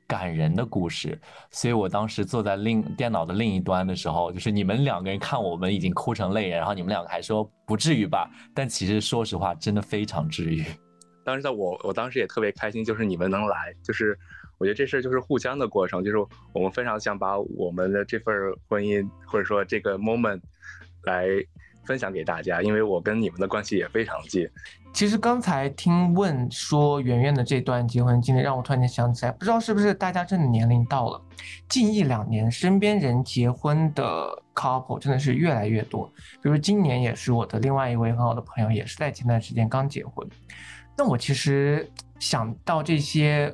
[0.07, 1.19] 感人的故事。
[1.49, 8.29] 所以我当时坐在另电脑的另一端的时候，就是你们两个人看我们已经哭成泪人，然后你们两个还说不至于吧？
[8.53, 10.65] 但其实说实话，真的非常治愈。
[11.23, 14.17] 当时在我，我当时也特别开心，就是你们能来，就是
[14.57, 16.17] 我觉得这事儿就是互相的过程，就是
[16.53, 18.33] 我们非常想把我们的这份
[18.67, 20.41] 婚姻或者说这个 moment
[21.03, 21.27] 来
[21.85, 24.47] 分享给大家，因为我跟你们的关系也非常近。
[24.93, 31.21] 其实刚才听问说圆圆的这段结婚经历，让我突然间想起来，不知道是不是大家真的年龄到了，
[31.69, 36.11] 近一两年身边人结婚的 couple 真的是越来越多。
[36.43, 40.27] 比如今年也是我的另外一位很好的朋友，也是在前段时间刚结婚。
[41.01, 43.51] 那我其实想到这些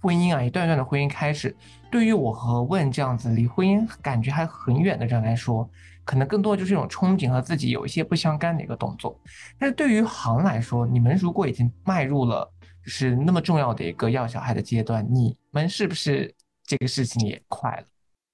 [0.00, 1.54] 婚姻啊，一段段的婚姻开始，
[1.92, 5.70] 对于我和问这样子离婚姻感觉还很远的人来说。
[6.04, 9.16] 可能更多的就是一种憧憬和自己有一些不相干的一个动作，
[9.60, 12.52] 但是对于行来说，你们如果已经迈入了
[12.84, 17.84] 就是那么重要的一个要小孩的阶段，你们是不是这个事情也快了？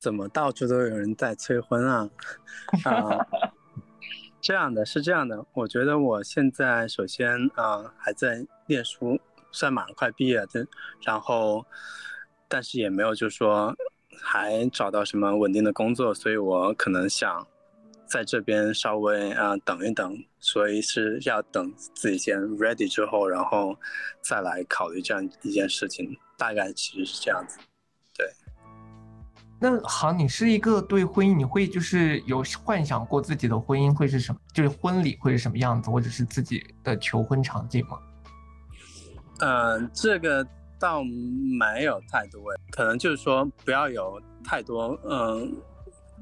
[0.01, 2.09] 怎么到处都有人在催婚啊？
[2.85, 3.27] 啊，
[4.41, 9.19] 这样的是这样的，我觉得我现在首先啊还在念书，
[9.51, 10.67] 算马上快毕业的，
[11.03, 11.65] 然后
[12.49, 13.75] 但是也没有就说
[14.21, 17.47] 还找到什么稳定的工作，所以我可能想。
[18.11, 23.77] 在这边稍微啊等一等，所以是要等自己先 ready 之后，然后
[24.23, 26.17] 再来考虑这样一件事情。
[26.39, 27.59] 大概其实是这样子。
[29.61, 34.41] 那好，你是一个对婚姻，你会就是有幻想过自己的婚姻会是什么？
[34.53, 37.99] 就是婚礼会是什么样子，或者是自己的求婚场景吗？
[39.41, 40.47] 嗯，这个
[40.79, 45.57] 倒没有太多，可能就是说不要有太多嗯。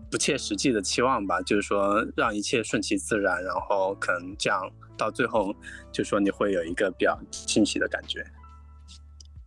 [0.09, 4.63] 不切实际的期望吧，就是说让一切顺其自然，然后可能这样
[4.97, 5.53] 到最后，
[5.91, 8.25] 就说你会有一个比较欣喜的感觉。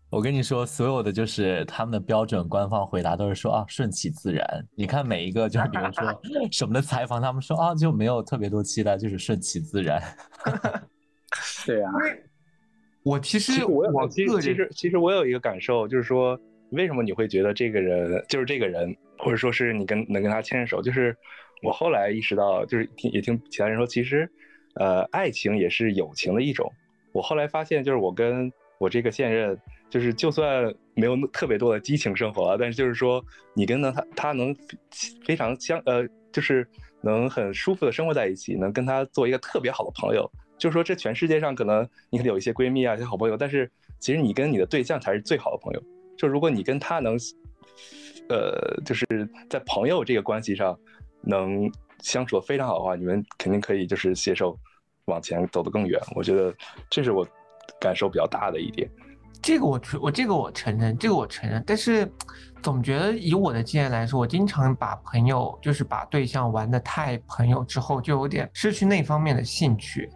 [0.09, 4.43] 我跟你说，所有的就是他们的标准官方回答都是说啊，顺其自然。
[4.75, 10.01] 你看每一个就是比如说 什么的采访，他们说啊就没有特别多期待，就是顺其自然。
[11.65, 11.91] 对啊，
[13.03, 16.39] 我其实我我其实其实其实我有一个感受，就是说
[16.71, 18.95] 为什么你会觉得这个人就是这个人？
[19.21, 21.13] 或者说是你跟能跟他牵手，就是
[21.61, 24.31] 我后来意识到，就是听也听其他人说，其实，
[24.75, 26.71] 呃，爱情也是友情的一种。
[27.11, 33.23] 我后来发现，就是我跟我这个现任，就是就算没有特别多的激情生活啊，但是就是说，
[33.53, 34.55] 你跟他他能
[35.25, 36.67] 非常相呃，就是
[37.01, 40.29] 能很舒服的生活在一起，能跟他做一个特别好的朋友。
[40.57, 45.83] 就是说，这全世界上可能你可能有一些闺蜜啊，一些好朋友，但是其实你跟你的对象才是最好的朋友。
[46.17, 47.17] 就如果你跟他能。
[48.27, 49.07] 呃，就是
[49.49, 50.77] 在朋友这个关系上，
[51.23, 51.67] 能
[52.03, 54.55] 相处的非常好的话，你们肯定可以就是携手
[55.05, 55.99] 往前走得更远。
[56.15, 56.53] 我觉得
[56.91, 57.27] 这是我
[57.81, 58.87] 感受比较大的一点。
[59.41, 61.63] 这个我我这个我承认，这个我承认。
[61.65, 62.11] 但是
[62.61, 70.09] 总觉得以我的经验来说，我经常把朋友就是把对象玩的太朋友之后，就有点失去那方面的兴趣。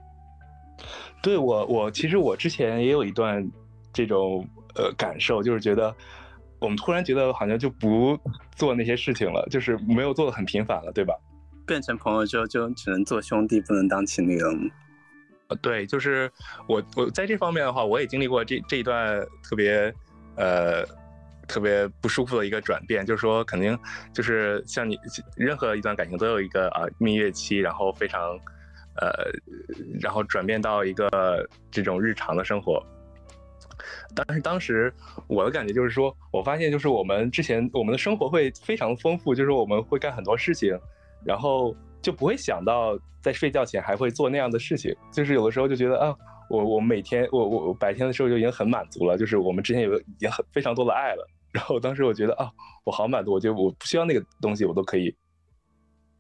[1.22, 3.50] 对我，我其实我之前也有一段
[3.92, 5.96] 这种呃感受，就是觉得。
[6.60, 8.18] 我们突然觉得好像就不
[8.56, 11.14] 做那些事情了，就是没有做的很频繁了，对吧？
[11.68, 14.50] 变成朋友之后就只能做兄弟，不能当情侣了。
[15.50, 16.32] 呃，对，就是
[16.68, 19.94] 我我在这方面的话，我也经历过这这一段特别
[20.38, 20.86] 呃
[21.48, 23.78] 特别不舒服的一个转变，就是说肯定
[24.14, 24.98] 就是像你
[25.36, 28.22] 任何一段感情都有一个啊蜜月期，然后非常
[28.96, 29.30] 呃
[30.00, 32.82] 然后转变到一个这种日常的生活。
[34.16, 34.94] 但是当时
[35.28, 40.80] 我的感觉就是说，我发现就是我们之前我们的生活会非常丰富，就是我们会干很多事情，
[41.26, 44.96] 然后就不会想到在睡觉前还会做那样的事情。
[45.12, 46.16] 就是有的时候就觉得啊，
[46.50, 51.28] 我我每天我我白天的时候就已经很满足了，就是我们之前有已经很非常多的爱了。
[51.52, 52.52] 然后当时我觉得啊，
[52.84, 55.16] 我好满足，我觉得我不需要那个东西，我都可以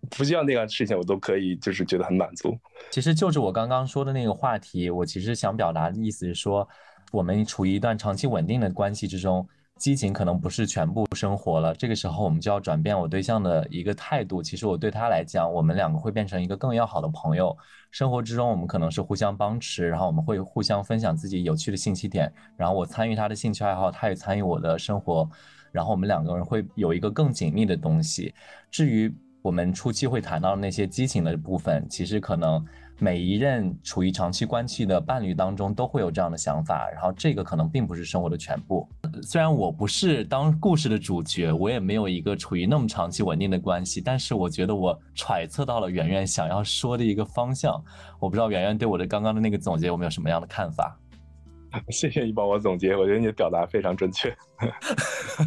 [0.10, 2.58] 不需要那样事情，我都可以就是觉得很满足。
[2.90, 6.68] 其实就是我刚刚说的那个话题，我其实想表达的意思是说。
[7.12, 9.48] 我们处于一段长期稳定的关系之中，
[9.80, 11.74] 激情可能不是全部生活了。
[11.74, 14.42] 这个时候，我们就要转变我对象的一个态度。
[14.42, 17.56] 其实我对他来讲，我们两个会变成一个更要好的朋友。
[17.92, 22.32] 生活之中，我们可能是互相帮持，然后我们会互相分享自己有趣的信息点。
[22.56, 25.30] 然后我参与他的兴趣爱好，他也参与我的生活。
[25.72, 28.34] 然后我们两个人会有一个更紧密的东西。
[28.72, 32.64] 至于我们初期会谈到那些激情的部分，其实可能。
[33.00, 38.88] 每一任处于长期关系的伴侣当中都会有这样的想法，然后这个可能并不是生活的全部。
[39.24, 47.84] 虽然我不是当故事的主角，我也没有一个处于那么长期稳定的关系，但是我觉得我揣测到了圆圆想要说的一个方向。
[48.20, 50.98] 我不知道圆圆对我的刚刚的那个总结有没有什么样的看法？
[51.90, 54.30] 谢谢你帮我总结，我觉得你的表达非常准确。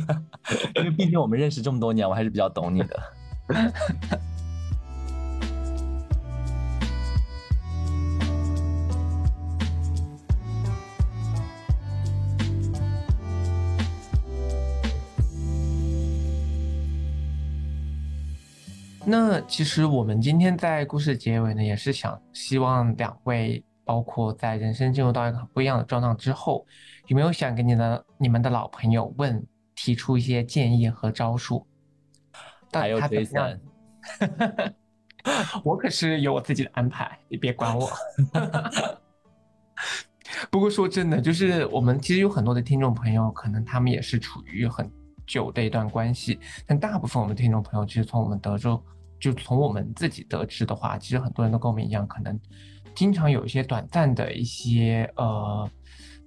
[0.75, 3.03] 因为毕竟我们认识这么多年，我还是比较懂你的。
[19.09, 26.67] 那其实我们今天在故事结尾呢，也是想希望两位，包括在人生进入到一个很不一样的状态之后，
[27.07, 29.47] 有没有想给你的你们的老朋友问，
[29.77, 31.65] 提出一些建议和招数？
[32.73, 33.61] 还有 Jason，
[35.63, 37.89] 我可是有我自己的安排，你别管我。
[40.51, 44.91] 不过说真的，就是我们其实有很多的听众朋友，可能他们也是处于很
[45.29, 48.83] 久的一段关系，但大部分我们听众朋友，其实从我们德州。
[49.27, 52.39] 就从我们自己得知的话，其实很多人都跟我们一样，可能
[52.95, 55.69] 经常有一些短暂的一些呃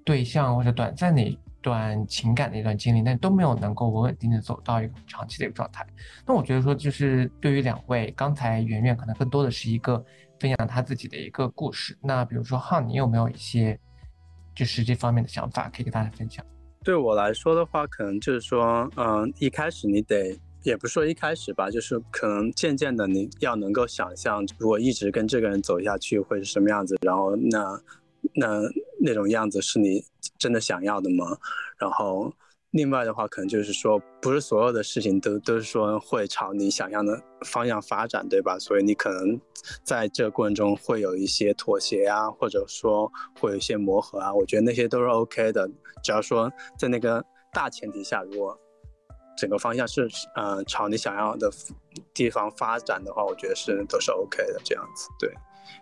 [0.04, 5.88] 对象或者短暂的一段情感的一段经历，但都没有能够稳稳定的走到一个长期的一个状态。
[6.28, 10.04] 那我觉得说，就是对于两位，刚才圆圆可能更多的是一个
[10.38, 11.98] 分享他自己的一个故事。
[12.02, 13.80] 那比如说汉，你有没有一些
[14.54, 16.46] 就是这方面的想法可以跟大家分享？
[16.84, 20.38] 对我来说的话，可能就是说，嗯，一开始你得。
[20.64, 27.82] 也不是说一开始吧，就是可能渐渐的，你要能够想象，如果一直跟这个人走下去会是什么样子，然后那
[28.36, 28.62] 那
[29.00, 30.04] 那种样子是你
[30.38, 31.38] 真的想要的吗？
[31.78, 32.34] 然后
[32.72, 38.60] 另外的话，可能就是说，不是所有的事情都都是说会朝你想象的方向发展，对吧？
[38.60, 39.40] 所以你可能
[39.84, 45.70] 在这个过程中会有一些妥协啊，或者说会有一些磨合啊，我觉得那些都是 OK 的，
[46.04, 48.60] 只要说在那个大前提下，如果。
[49.40, 51.50] 整个方向是，呃，朝你想要的
[52.14, 55.08] 地方发展的话，我觉得是都是 OK 的这样子。
[55.18, 55.30] 对，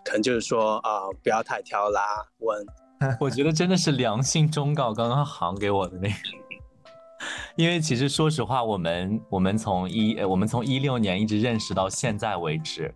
[0.04, 2.00] 可能就是说，啊，不要太挑啦。
[2.38, 2.64] 问，
[3.18, 6.14] 我觉得真的是良心忠告，刚刚行给我的那个。
[7.56, 12.94] 因为其实说实话，我们我们从一呃我们从一六年一直认识到现在为止，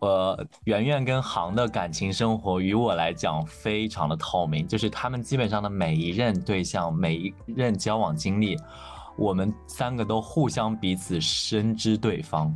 [0.00, 8.56] 呃，圆圆跟行的感情生活于我来讲非常的透明，就是他们基本上的每一任对象，每一任交往经历。
[9.16, 12.54] 我们三个都互相彼此深知对方，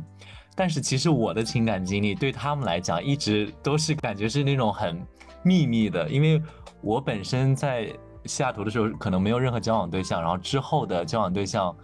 [0.55, 4.99] 但是其实我的情感经历对他们来讲一直都是感觉是那种很
[5.43, 6.41] 秘密的，因为
[6.81, 7.93] 我本身在
[8.25, 11.75] 西雅图的时候可能没有任何交往对象，然后之后的交往对象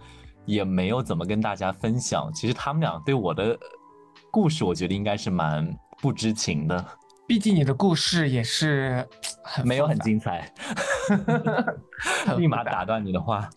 [0.44, 2.30] 也没有怎么跟大家分享。
[2.34, 3.58] 其实他们俩对我的
[4.30, 6.84] 故事，我觉得应该是蛮不知情的。
[7.26, 9.08] 毕竟你的故事也是
[9.64, 10.52] 没有很精彩，
[12.36, 13.48] 立马打断你的话。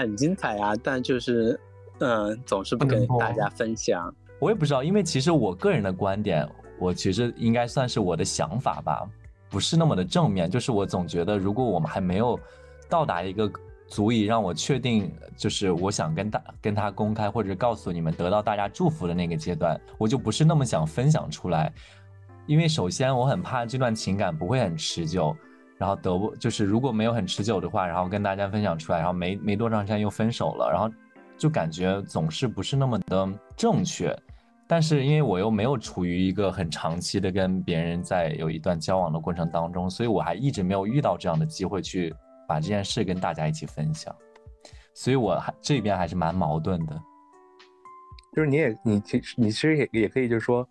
[0.00, 1.58] 很精彩啊，但就是，
[1.98, 4.12] 嗯，总是不跟大家分享。
[4.38, 6.48] 我也不知道，因为其实我个人的观点，
[6.78, 9.06] 我其实应该算是我的想法吧，
[9.50, 10.50] 不是那么的正面。
[10.50, 12.38] 就是我总觉得，如果我们还没有
[12.88, 13.50] 到达一个
[13.86, 21.72] 足以让我确定，就是我想跟大跟他公开或者告诉你们，得到大家祝福的那个阶段，我就不是那么想分享出来。
[22.46, 25.36] 因为首先我很怕这段情感不会很持久。
[25.80, 30.94] 然后得不就是如果没有很持久的话，然后跟大家分享出来，然后没没多长时间又分手了，然后
[31.38, 33.26] 就感觉总是不是那么的
[33.56, 34.14] 正确。
[34.68, 42.14] 但是因为我又没有处于一个很长期的跟别人在有一段交往的过程当中，所以我还一直没有遇到这样的机会去
[42.46, 44.14] 把这件事跟大家一起分享。
[44.92, 46.94] 所以我还这边还是蛮矛盾的。
[48.36, 50.68] 就是你也你其实你其实也也可以就是说，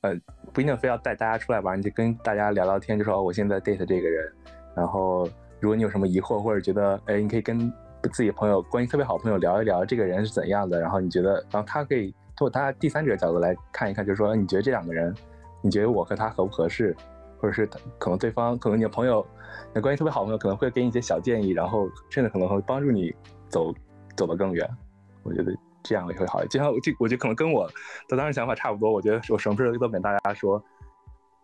[0.00, 0.10] 呃，
[0.52, 4.32] 不一定非要带大家出来玩，你就跟大家聊聊天，就说哦，我现在 date 这个人。
[4.74, 5.28] 然后，
[5.60, 7.72] 如果你有什么疑惑，或者觉得，哎，你可以跟
[8.12, 10.80] 自己朋友关系特别好的朋友聊一聊这个人是怎样的。
[10.80, 15.14] 然后你觉得，然后他可以通过他第三者角度来看一看，就是说，你觉得这两个人，
[15.60, 16.96] 你觉得我和他合不合适，
[17.40, 17.66] 或者是
[17.98, 19.26] 可能对方，可能你的朋友，
[19.72, 23.12] 那关系特别好的朋友可能会给你一些小建议，然后甚至可能会帮助你
[23.48, 23.74] 走
[24.16, 24.68] 走得更远。
[25.24, 25.52] 我觉得
[25.88, 26.44] 这样也会好。
[26.44, 27.66] 就像我，就我觉得可能跟我
[28.06, 28.92] 的当时想法差不多。
[28.92, 30.62] 我觉得我什么事都跟大家说。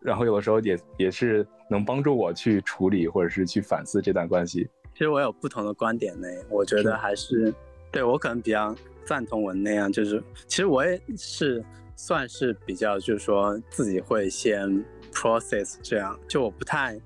[0.01, 4.69] 然后有的时候也也是能帮助我去处理或者是去反思这段关系。
[4.93, 7.53] 其实我有不同的观点呢，我觉得还是
[7.91, 8.77] 对我可能比较
[9.07, 11.65] 赞同我那样，就是其实我也是
[11.97, 17.01] 算是比较就是说自己会先 process 这样，就我不太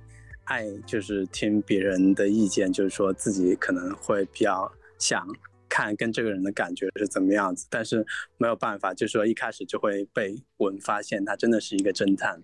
[0.44, 4.68] 爱就是听别人的意见，就是说自己可能会比较
[4.98, 5.24] 想
[5.68, 8.04] 看跟这个人的感觉是怎么样子，但是
[8.36, 12.40] 没有办法，就是说一开始就会被我们发现他真的是一个侦探。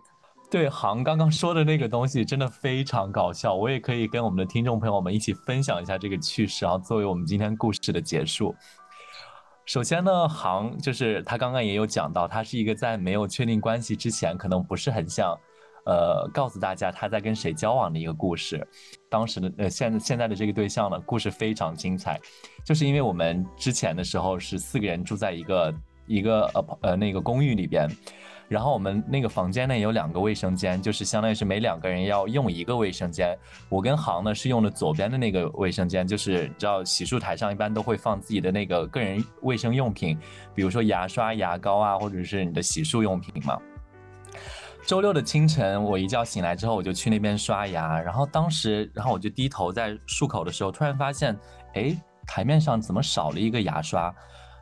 [0.50, 8.54] 对航刚刚说的那个东西真的非常搞笑，我也可以跟我们的听众朋友们一起分享一下这个趣事，然后作为我们今天故事的结束。
[9.66, 15.34] 首先呢，航就是他刚刚也有讲到，他是一个在没有确定关系之前，可能不是很想，
[15.86, 18.64] 呃，告诉大家他在跟谁交往的一个故事。
[19.08, 22.20] 当时的呃现现在的这个对象呢，故事非常精彩，
[22.64, 25.74] 就是因为我们之前的时候是四个人住在一个
[26.06, 27.88] 一个呃呃那个公寓里边。
[28.46, 33.36] 然后我们那个房间内有两个卫生间，就是相当于是每两个人要用一个卫生间。
[33.70, 40.18] 我跟航呢是用的左边的那个卫生间，就是你知道洗漱台上一般都会放自己的那个个人卫生用品，
[40.54, 43.58] 比如说牙刷、牙膏啊，或者是你的洗漱用品嘛。
[44.86, 51.34] 周六的清晨，我一觉醒来之后，我就去那边刷牙，然后当时，然后我就低头在漱口的时候，突然发现，
[51.72, 51.96] 哎，
[52.26, 54.14] 台面上怎么少了一个牙刷？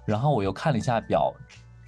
[0.07, 1.33] 然后我又看了一下表。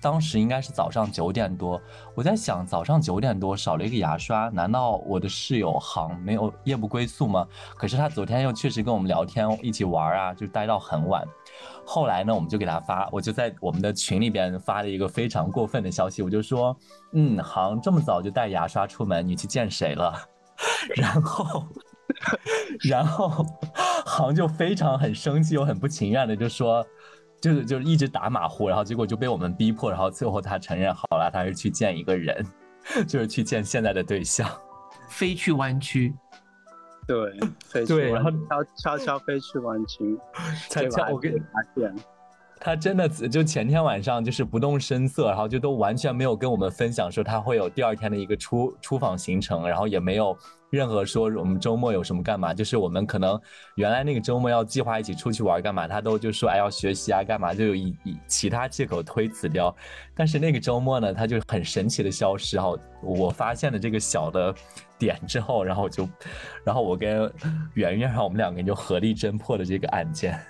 [0.03, 1.81] 当时应该是早上九点多，
[2.15, 7.49] 我在想早上九点多少了一个牙刷，难道我的室友航没有夜不归宿吗？
[7.75, 11.25] 可是他昨天又确实跟我们聊天，一起玩啊，就待到很晚。
[11.87, 16.77] 后来呢，我们就给他发，我就在我们的群里边发了一个非常过分的消息，我就说，
[17.15, 20.13] 嗯，航这么早就带牙刷出门，你去见谁了？
[20.97, 21.65] 然后，
[22.89, 23.45] 然后
[24.07, 26.85] 航就非常很生气又很不情愿的就说。
[27.41, 32.43] 就是就是一直打马虎，然后结果就被我们逼迫，然后最后他承认好了，他是去见一个人，
[33.07, 34.49] 就是去见现在的对象，
[35.11, 36.15] 飞去湾区，
[37.07, 40.19] 对，飞对，然后悄悄悄飞去湾区，
[40.71, 41.95] 悄悄我给你发现，
[42.65, 50.35] 他真的就前天晚上就是不动声色，然后就都完全没有跟我们分享说他会有第二天的一个出出访行程，然后也没有。
[50.71, 53.41] 任何说我们周末有什么干嘛，就是我们可能
[53.77, 59.73] 原来那个周末要计划一起出去玩干嘛，他都就说哎要学习啊干嘛，就有以以其他借口推辞掉。
[60.17, 62.57] 但是那个周末呢，他就很神奇的消失。
[62.57, 64.53] 然后我发现了这个小的
[64.99, 66.09] 点之后，然后我就，
[66.65, 67.31] 然后我跟
[67.75, 70.41] 圆圆，然后我们两个人就合力侦破了这个案件。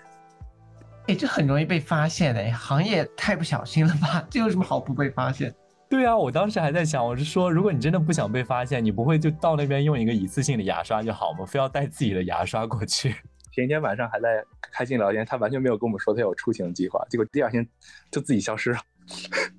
[1.06, 4.26] 哎，这很容易被发现哎，行业太不小心了吧？
[4.30, 5.54] 这有什么好不被发现？
[5.90, 11.44] 对啊，我当时还在想，我是说，如果你真的不想被发现，你不会就到那边用一个一次性的牙刷就好吗？
[11.44, 13.14] 非要带自己的牙刷过去？
[13.52, 14.42] 前一天晚上还在
[14.72, 17.64] 开心聊天，他完全没有跟我们说他有出行计划，结果第二天
[18.10, 18.78] 就自己消失了。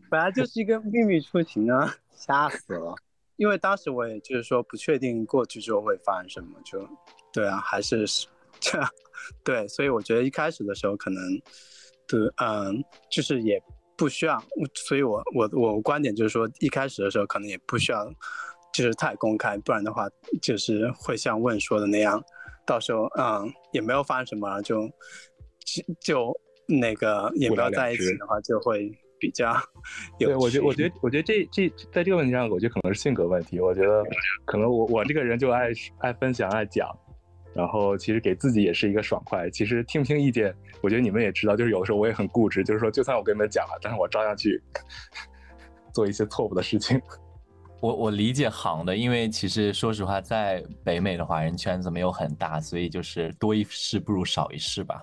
[0.10, 2.96] 本来就是一个秘密出行啊，吓死了！
[3.38, 6.90] 因为当时我也就是说不确定过去之后会发生什么，就
[7.32, 8.06] 对啊，还是
[8.60, 8.90] 这样。
[9.44, 11.22] 对，所以我觉得一开始的时候可能
[12.08, 13.62] 对嗯，就是也。
[13.98, 14.38] 不需要，
[14.74, 18.06] 所以我我我观点就是说，一开始的时候可能也不需要，
[18.74, 20.06] 就是太公开，不然的话
[20.42, 22.22] 就是会像问说的那样，
[22.68, 24.92] 到时候嗯也没有发生什么，就
[26.02, 26.38] 就
[26.68, 29.56] 那个也不要在一起的话，就会比较。
[30.20, 33.62] 对，我觉得我觉得我觉得这这在这个问题上，我觉得可能是性格问题。
[33.62, 34.04] 我觉得
[34.44, 36.86] 可能我我这个人就爱爱分享爱讲。
[37.56, 39.50] 然后其实给自己也是一个爽快。
[39.50, 44.62] 其实听不听意见，我觉得你们也知道，就是有的时候我也很固执，就是说就算我跟你们讲了，但是我照样去
[45.94, 47.02] 做一些错误的事情。
[47.82, 55.02] 我我理解行的，因为其实说实话，在北美的华人圈子没有很大，所以就是多一事不如少一事吧。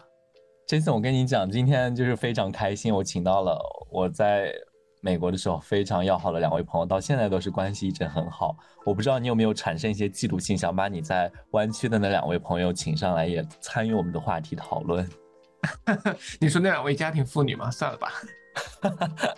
[0.67, 3.59] 这次我跟你讲，今天就是非常开心，我请到了
[3.91, 4.53] 我在。
[5.05, 8.57] 美国的时候非常要好的两位朋友，到现在都是关系一直很好。
[8.87, 15.07] 我不知道你有没有产生一些嫉妒心，想把你在湾区的那两位朋友请上来，也参与我们的话题讨论。
[16.39, 17.69] 你说那两位家庭妇女吗？
[17.69, 18.13] 算了吧。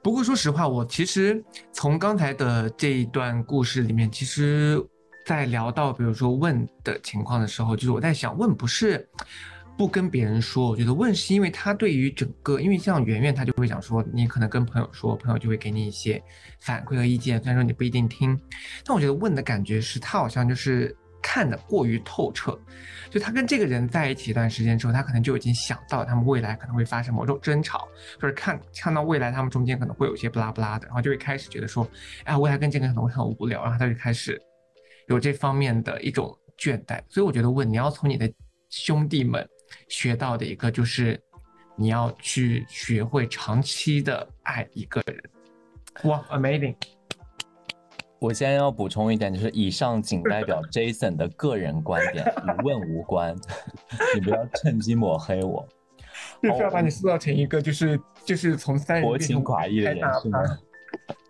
[0.00, 4.80] 不过说实话，我其实从刚才的这一段故事里面，其实，
[5.26, 9.08] 在聊到比如说问的情况的时候，就是我在想，问不是。
[9.76, 16.22] 不跟别人说，我觉得问是因为他对于整个，因为像圆圆，他就会讲说，你可能跟朋友说，朋友就会给你一些
[16.60, 18.38] 反馈和意见，虽然说你不一定听，
[18.84, 22.56] 但我觉得问的感觉是他好像就是看的过于透彻，
[23.10, 27.88] 就他跟这个人在一起一段时间之后，他可能就已经想到他们未来可能会发生某种争吵，
[28.20, 31.88] 就是看看到未来他们中间可能会有一些不拉不拉的，然后就会开始觉得说，
[32.24, 34.40] 哎，未来跟这个人可能会很无聊，然后他就开始
[35.08, 38.32] 有这方面的一种倦怠，所以我觉得问你要从你的
[38.68, 39.44] 兄弟们。
[39.88, 41.20] 学到的一个就是，
[41.76, 45.22] 你要去学会长期的爱一个人。
[46.04, 46.74] 哇，amazing！
[48.18, 53.36] 我现在要补充一点，就是以上仅代表 Jason 的个人观点，与问无关。
[54.14, 55.66] 你不要趁机抹黑我。
[56.40, 60.38] 就是要把你塑造成一个就是就是从三人薄情寡义的人是吗？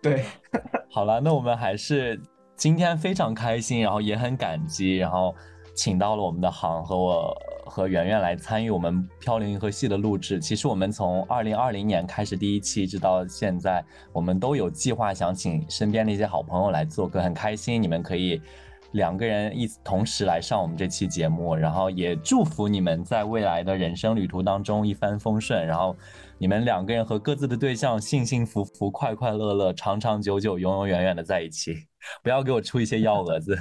[0.01, 0.23] 对。
[0.89, 2.21] 好了，那我们还是
[2.55, 5.35] 今天非常开心，然后也很感激，然后
[5.75, 7.35] 请到了我们的航和我。
[7.73, 10.39] 和圆圆来参与我们《飘零银河系》的录制。
[10.39, 18.39] 其实我们从二零二零年开始第一期，直到现在，我们都有计划想请身边的一些好朋友来做客，很开心你们可以
[18.91, 21.55] 两个人一同时来上我们这期节目。
[21.55, 25.65] 然后也祝福你们在未来的人生旅途当中一帆风顺。
[25.65, 25.97] 然后
[26.37, 31.87] 你们两个人和各自的对象幸幸福福、快快乐乐、长长久久、永永远远的在一起。
[32.21, 33.57] 不要给我出一些幺蛾 子。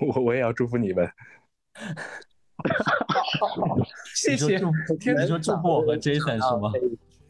[0.00, 1.10] 我我也要祝福你们。
[4.14, 4.58] 谢谢。
[4.58, 6.70] 你说祝福我和 Jason 是吗？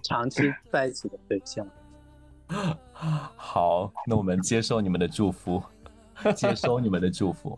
[0.02, 1.64] 长期在一起的对象。
[3.36, 5.62] 好，那我们接受你们的祝福，
[6.34, 7.56] 接收你们的祝福。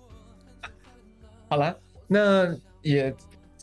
[1.49, 1.75] 好了，
[2.07, 3.15] 那也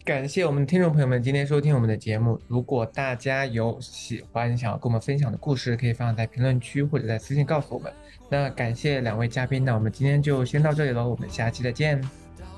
[0.03, 2.39] 感谢我们听众朋友们今天收听我们的节目。
[2.47, 7.93] 如果大家有喜欢想要跟我们分享的故事，可以放在评论区或者在私信告诉我们。
[8.28, 12.01] 那感谢两位嘉宾，那我们今天就先到这里喽，我们下期再见，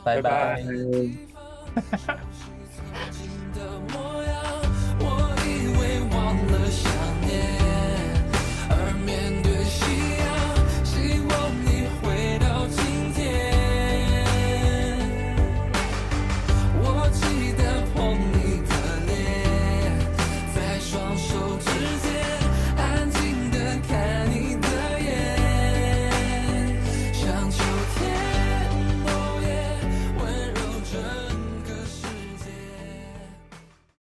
[0.04, 0.64] 拜拜。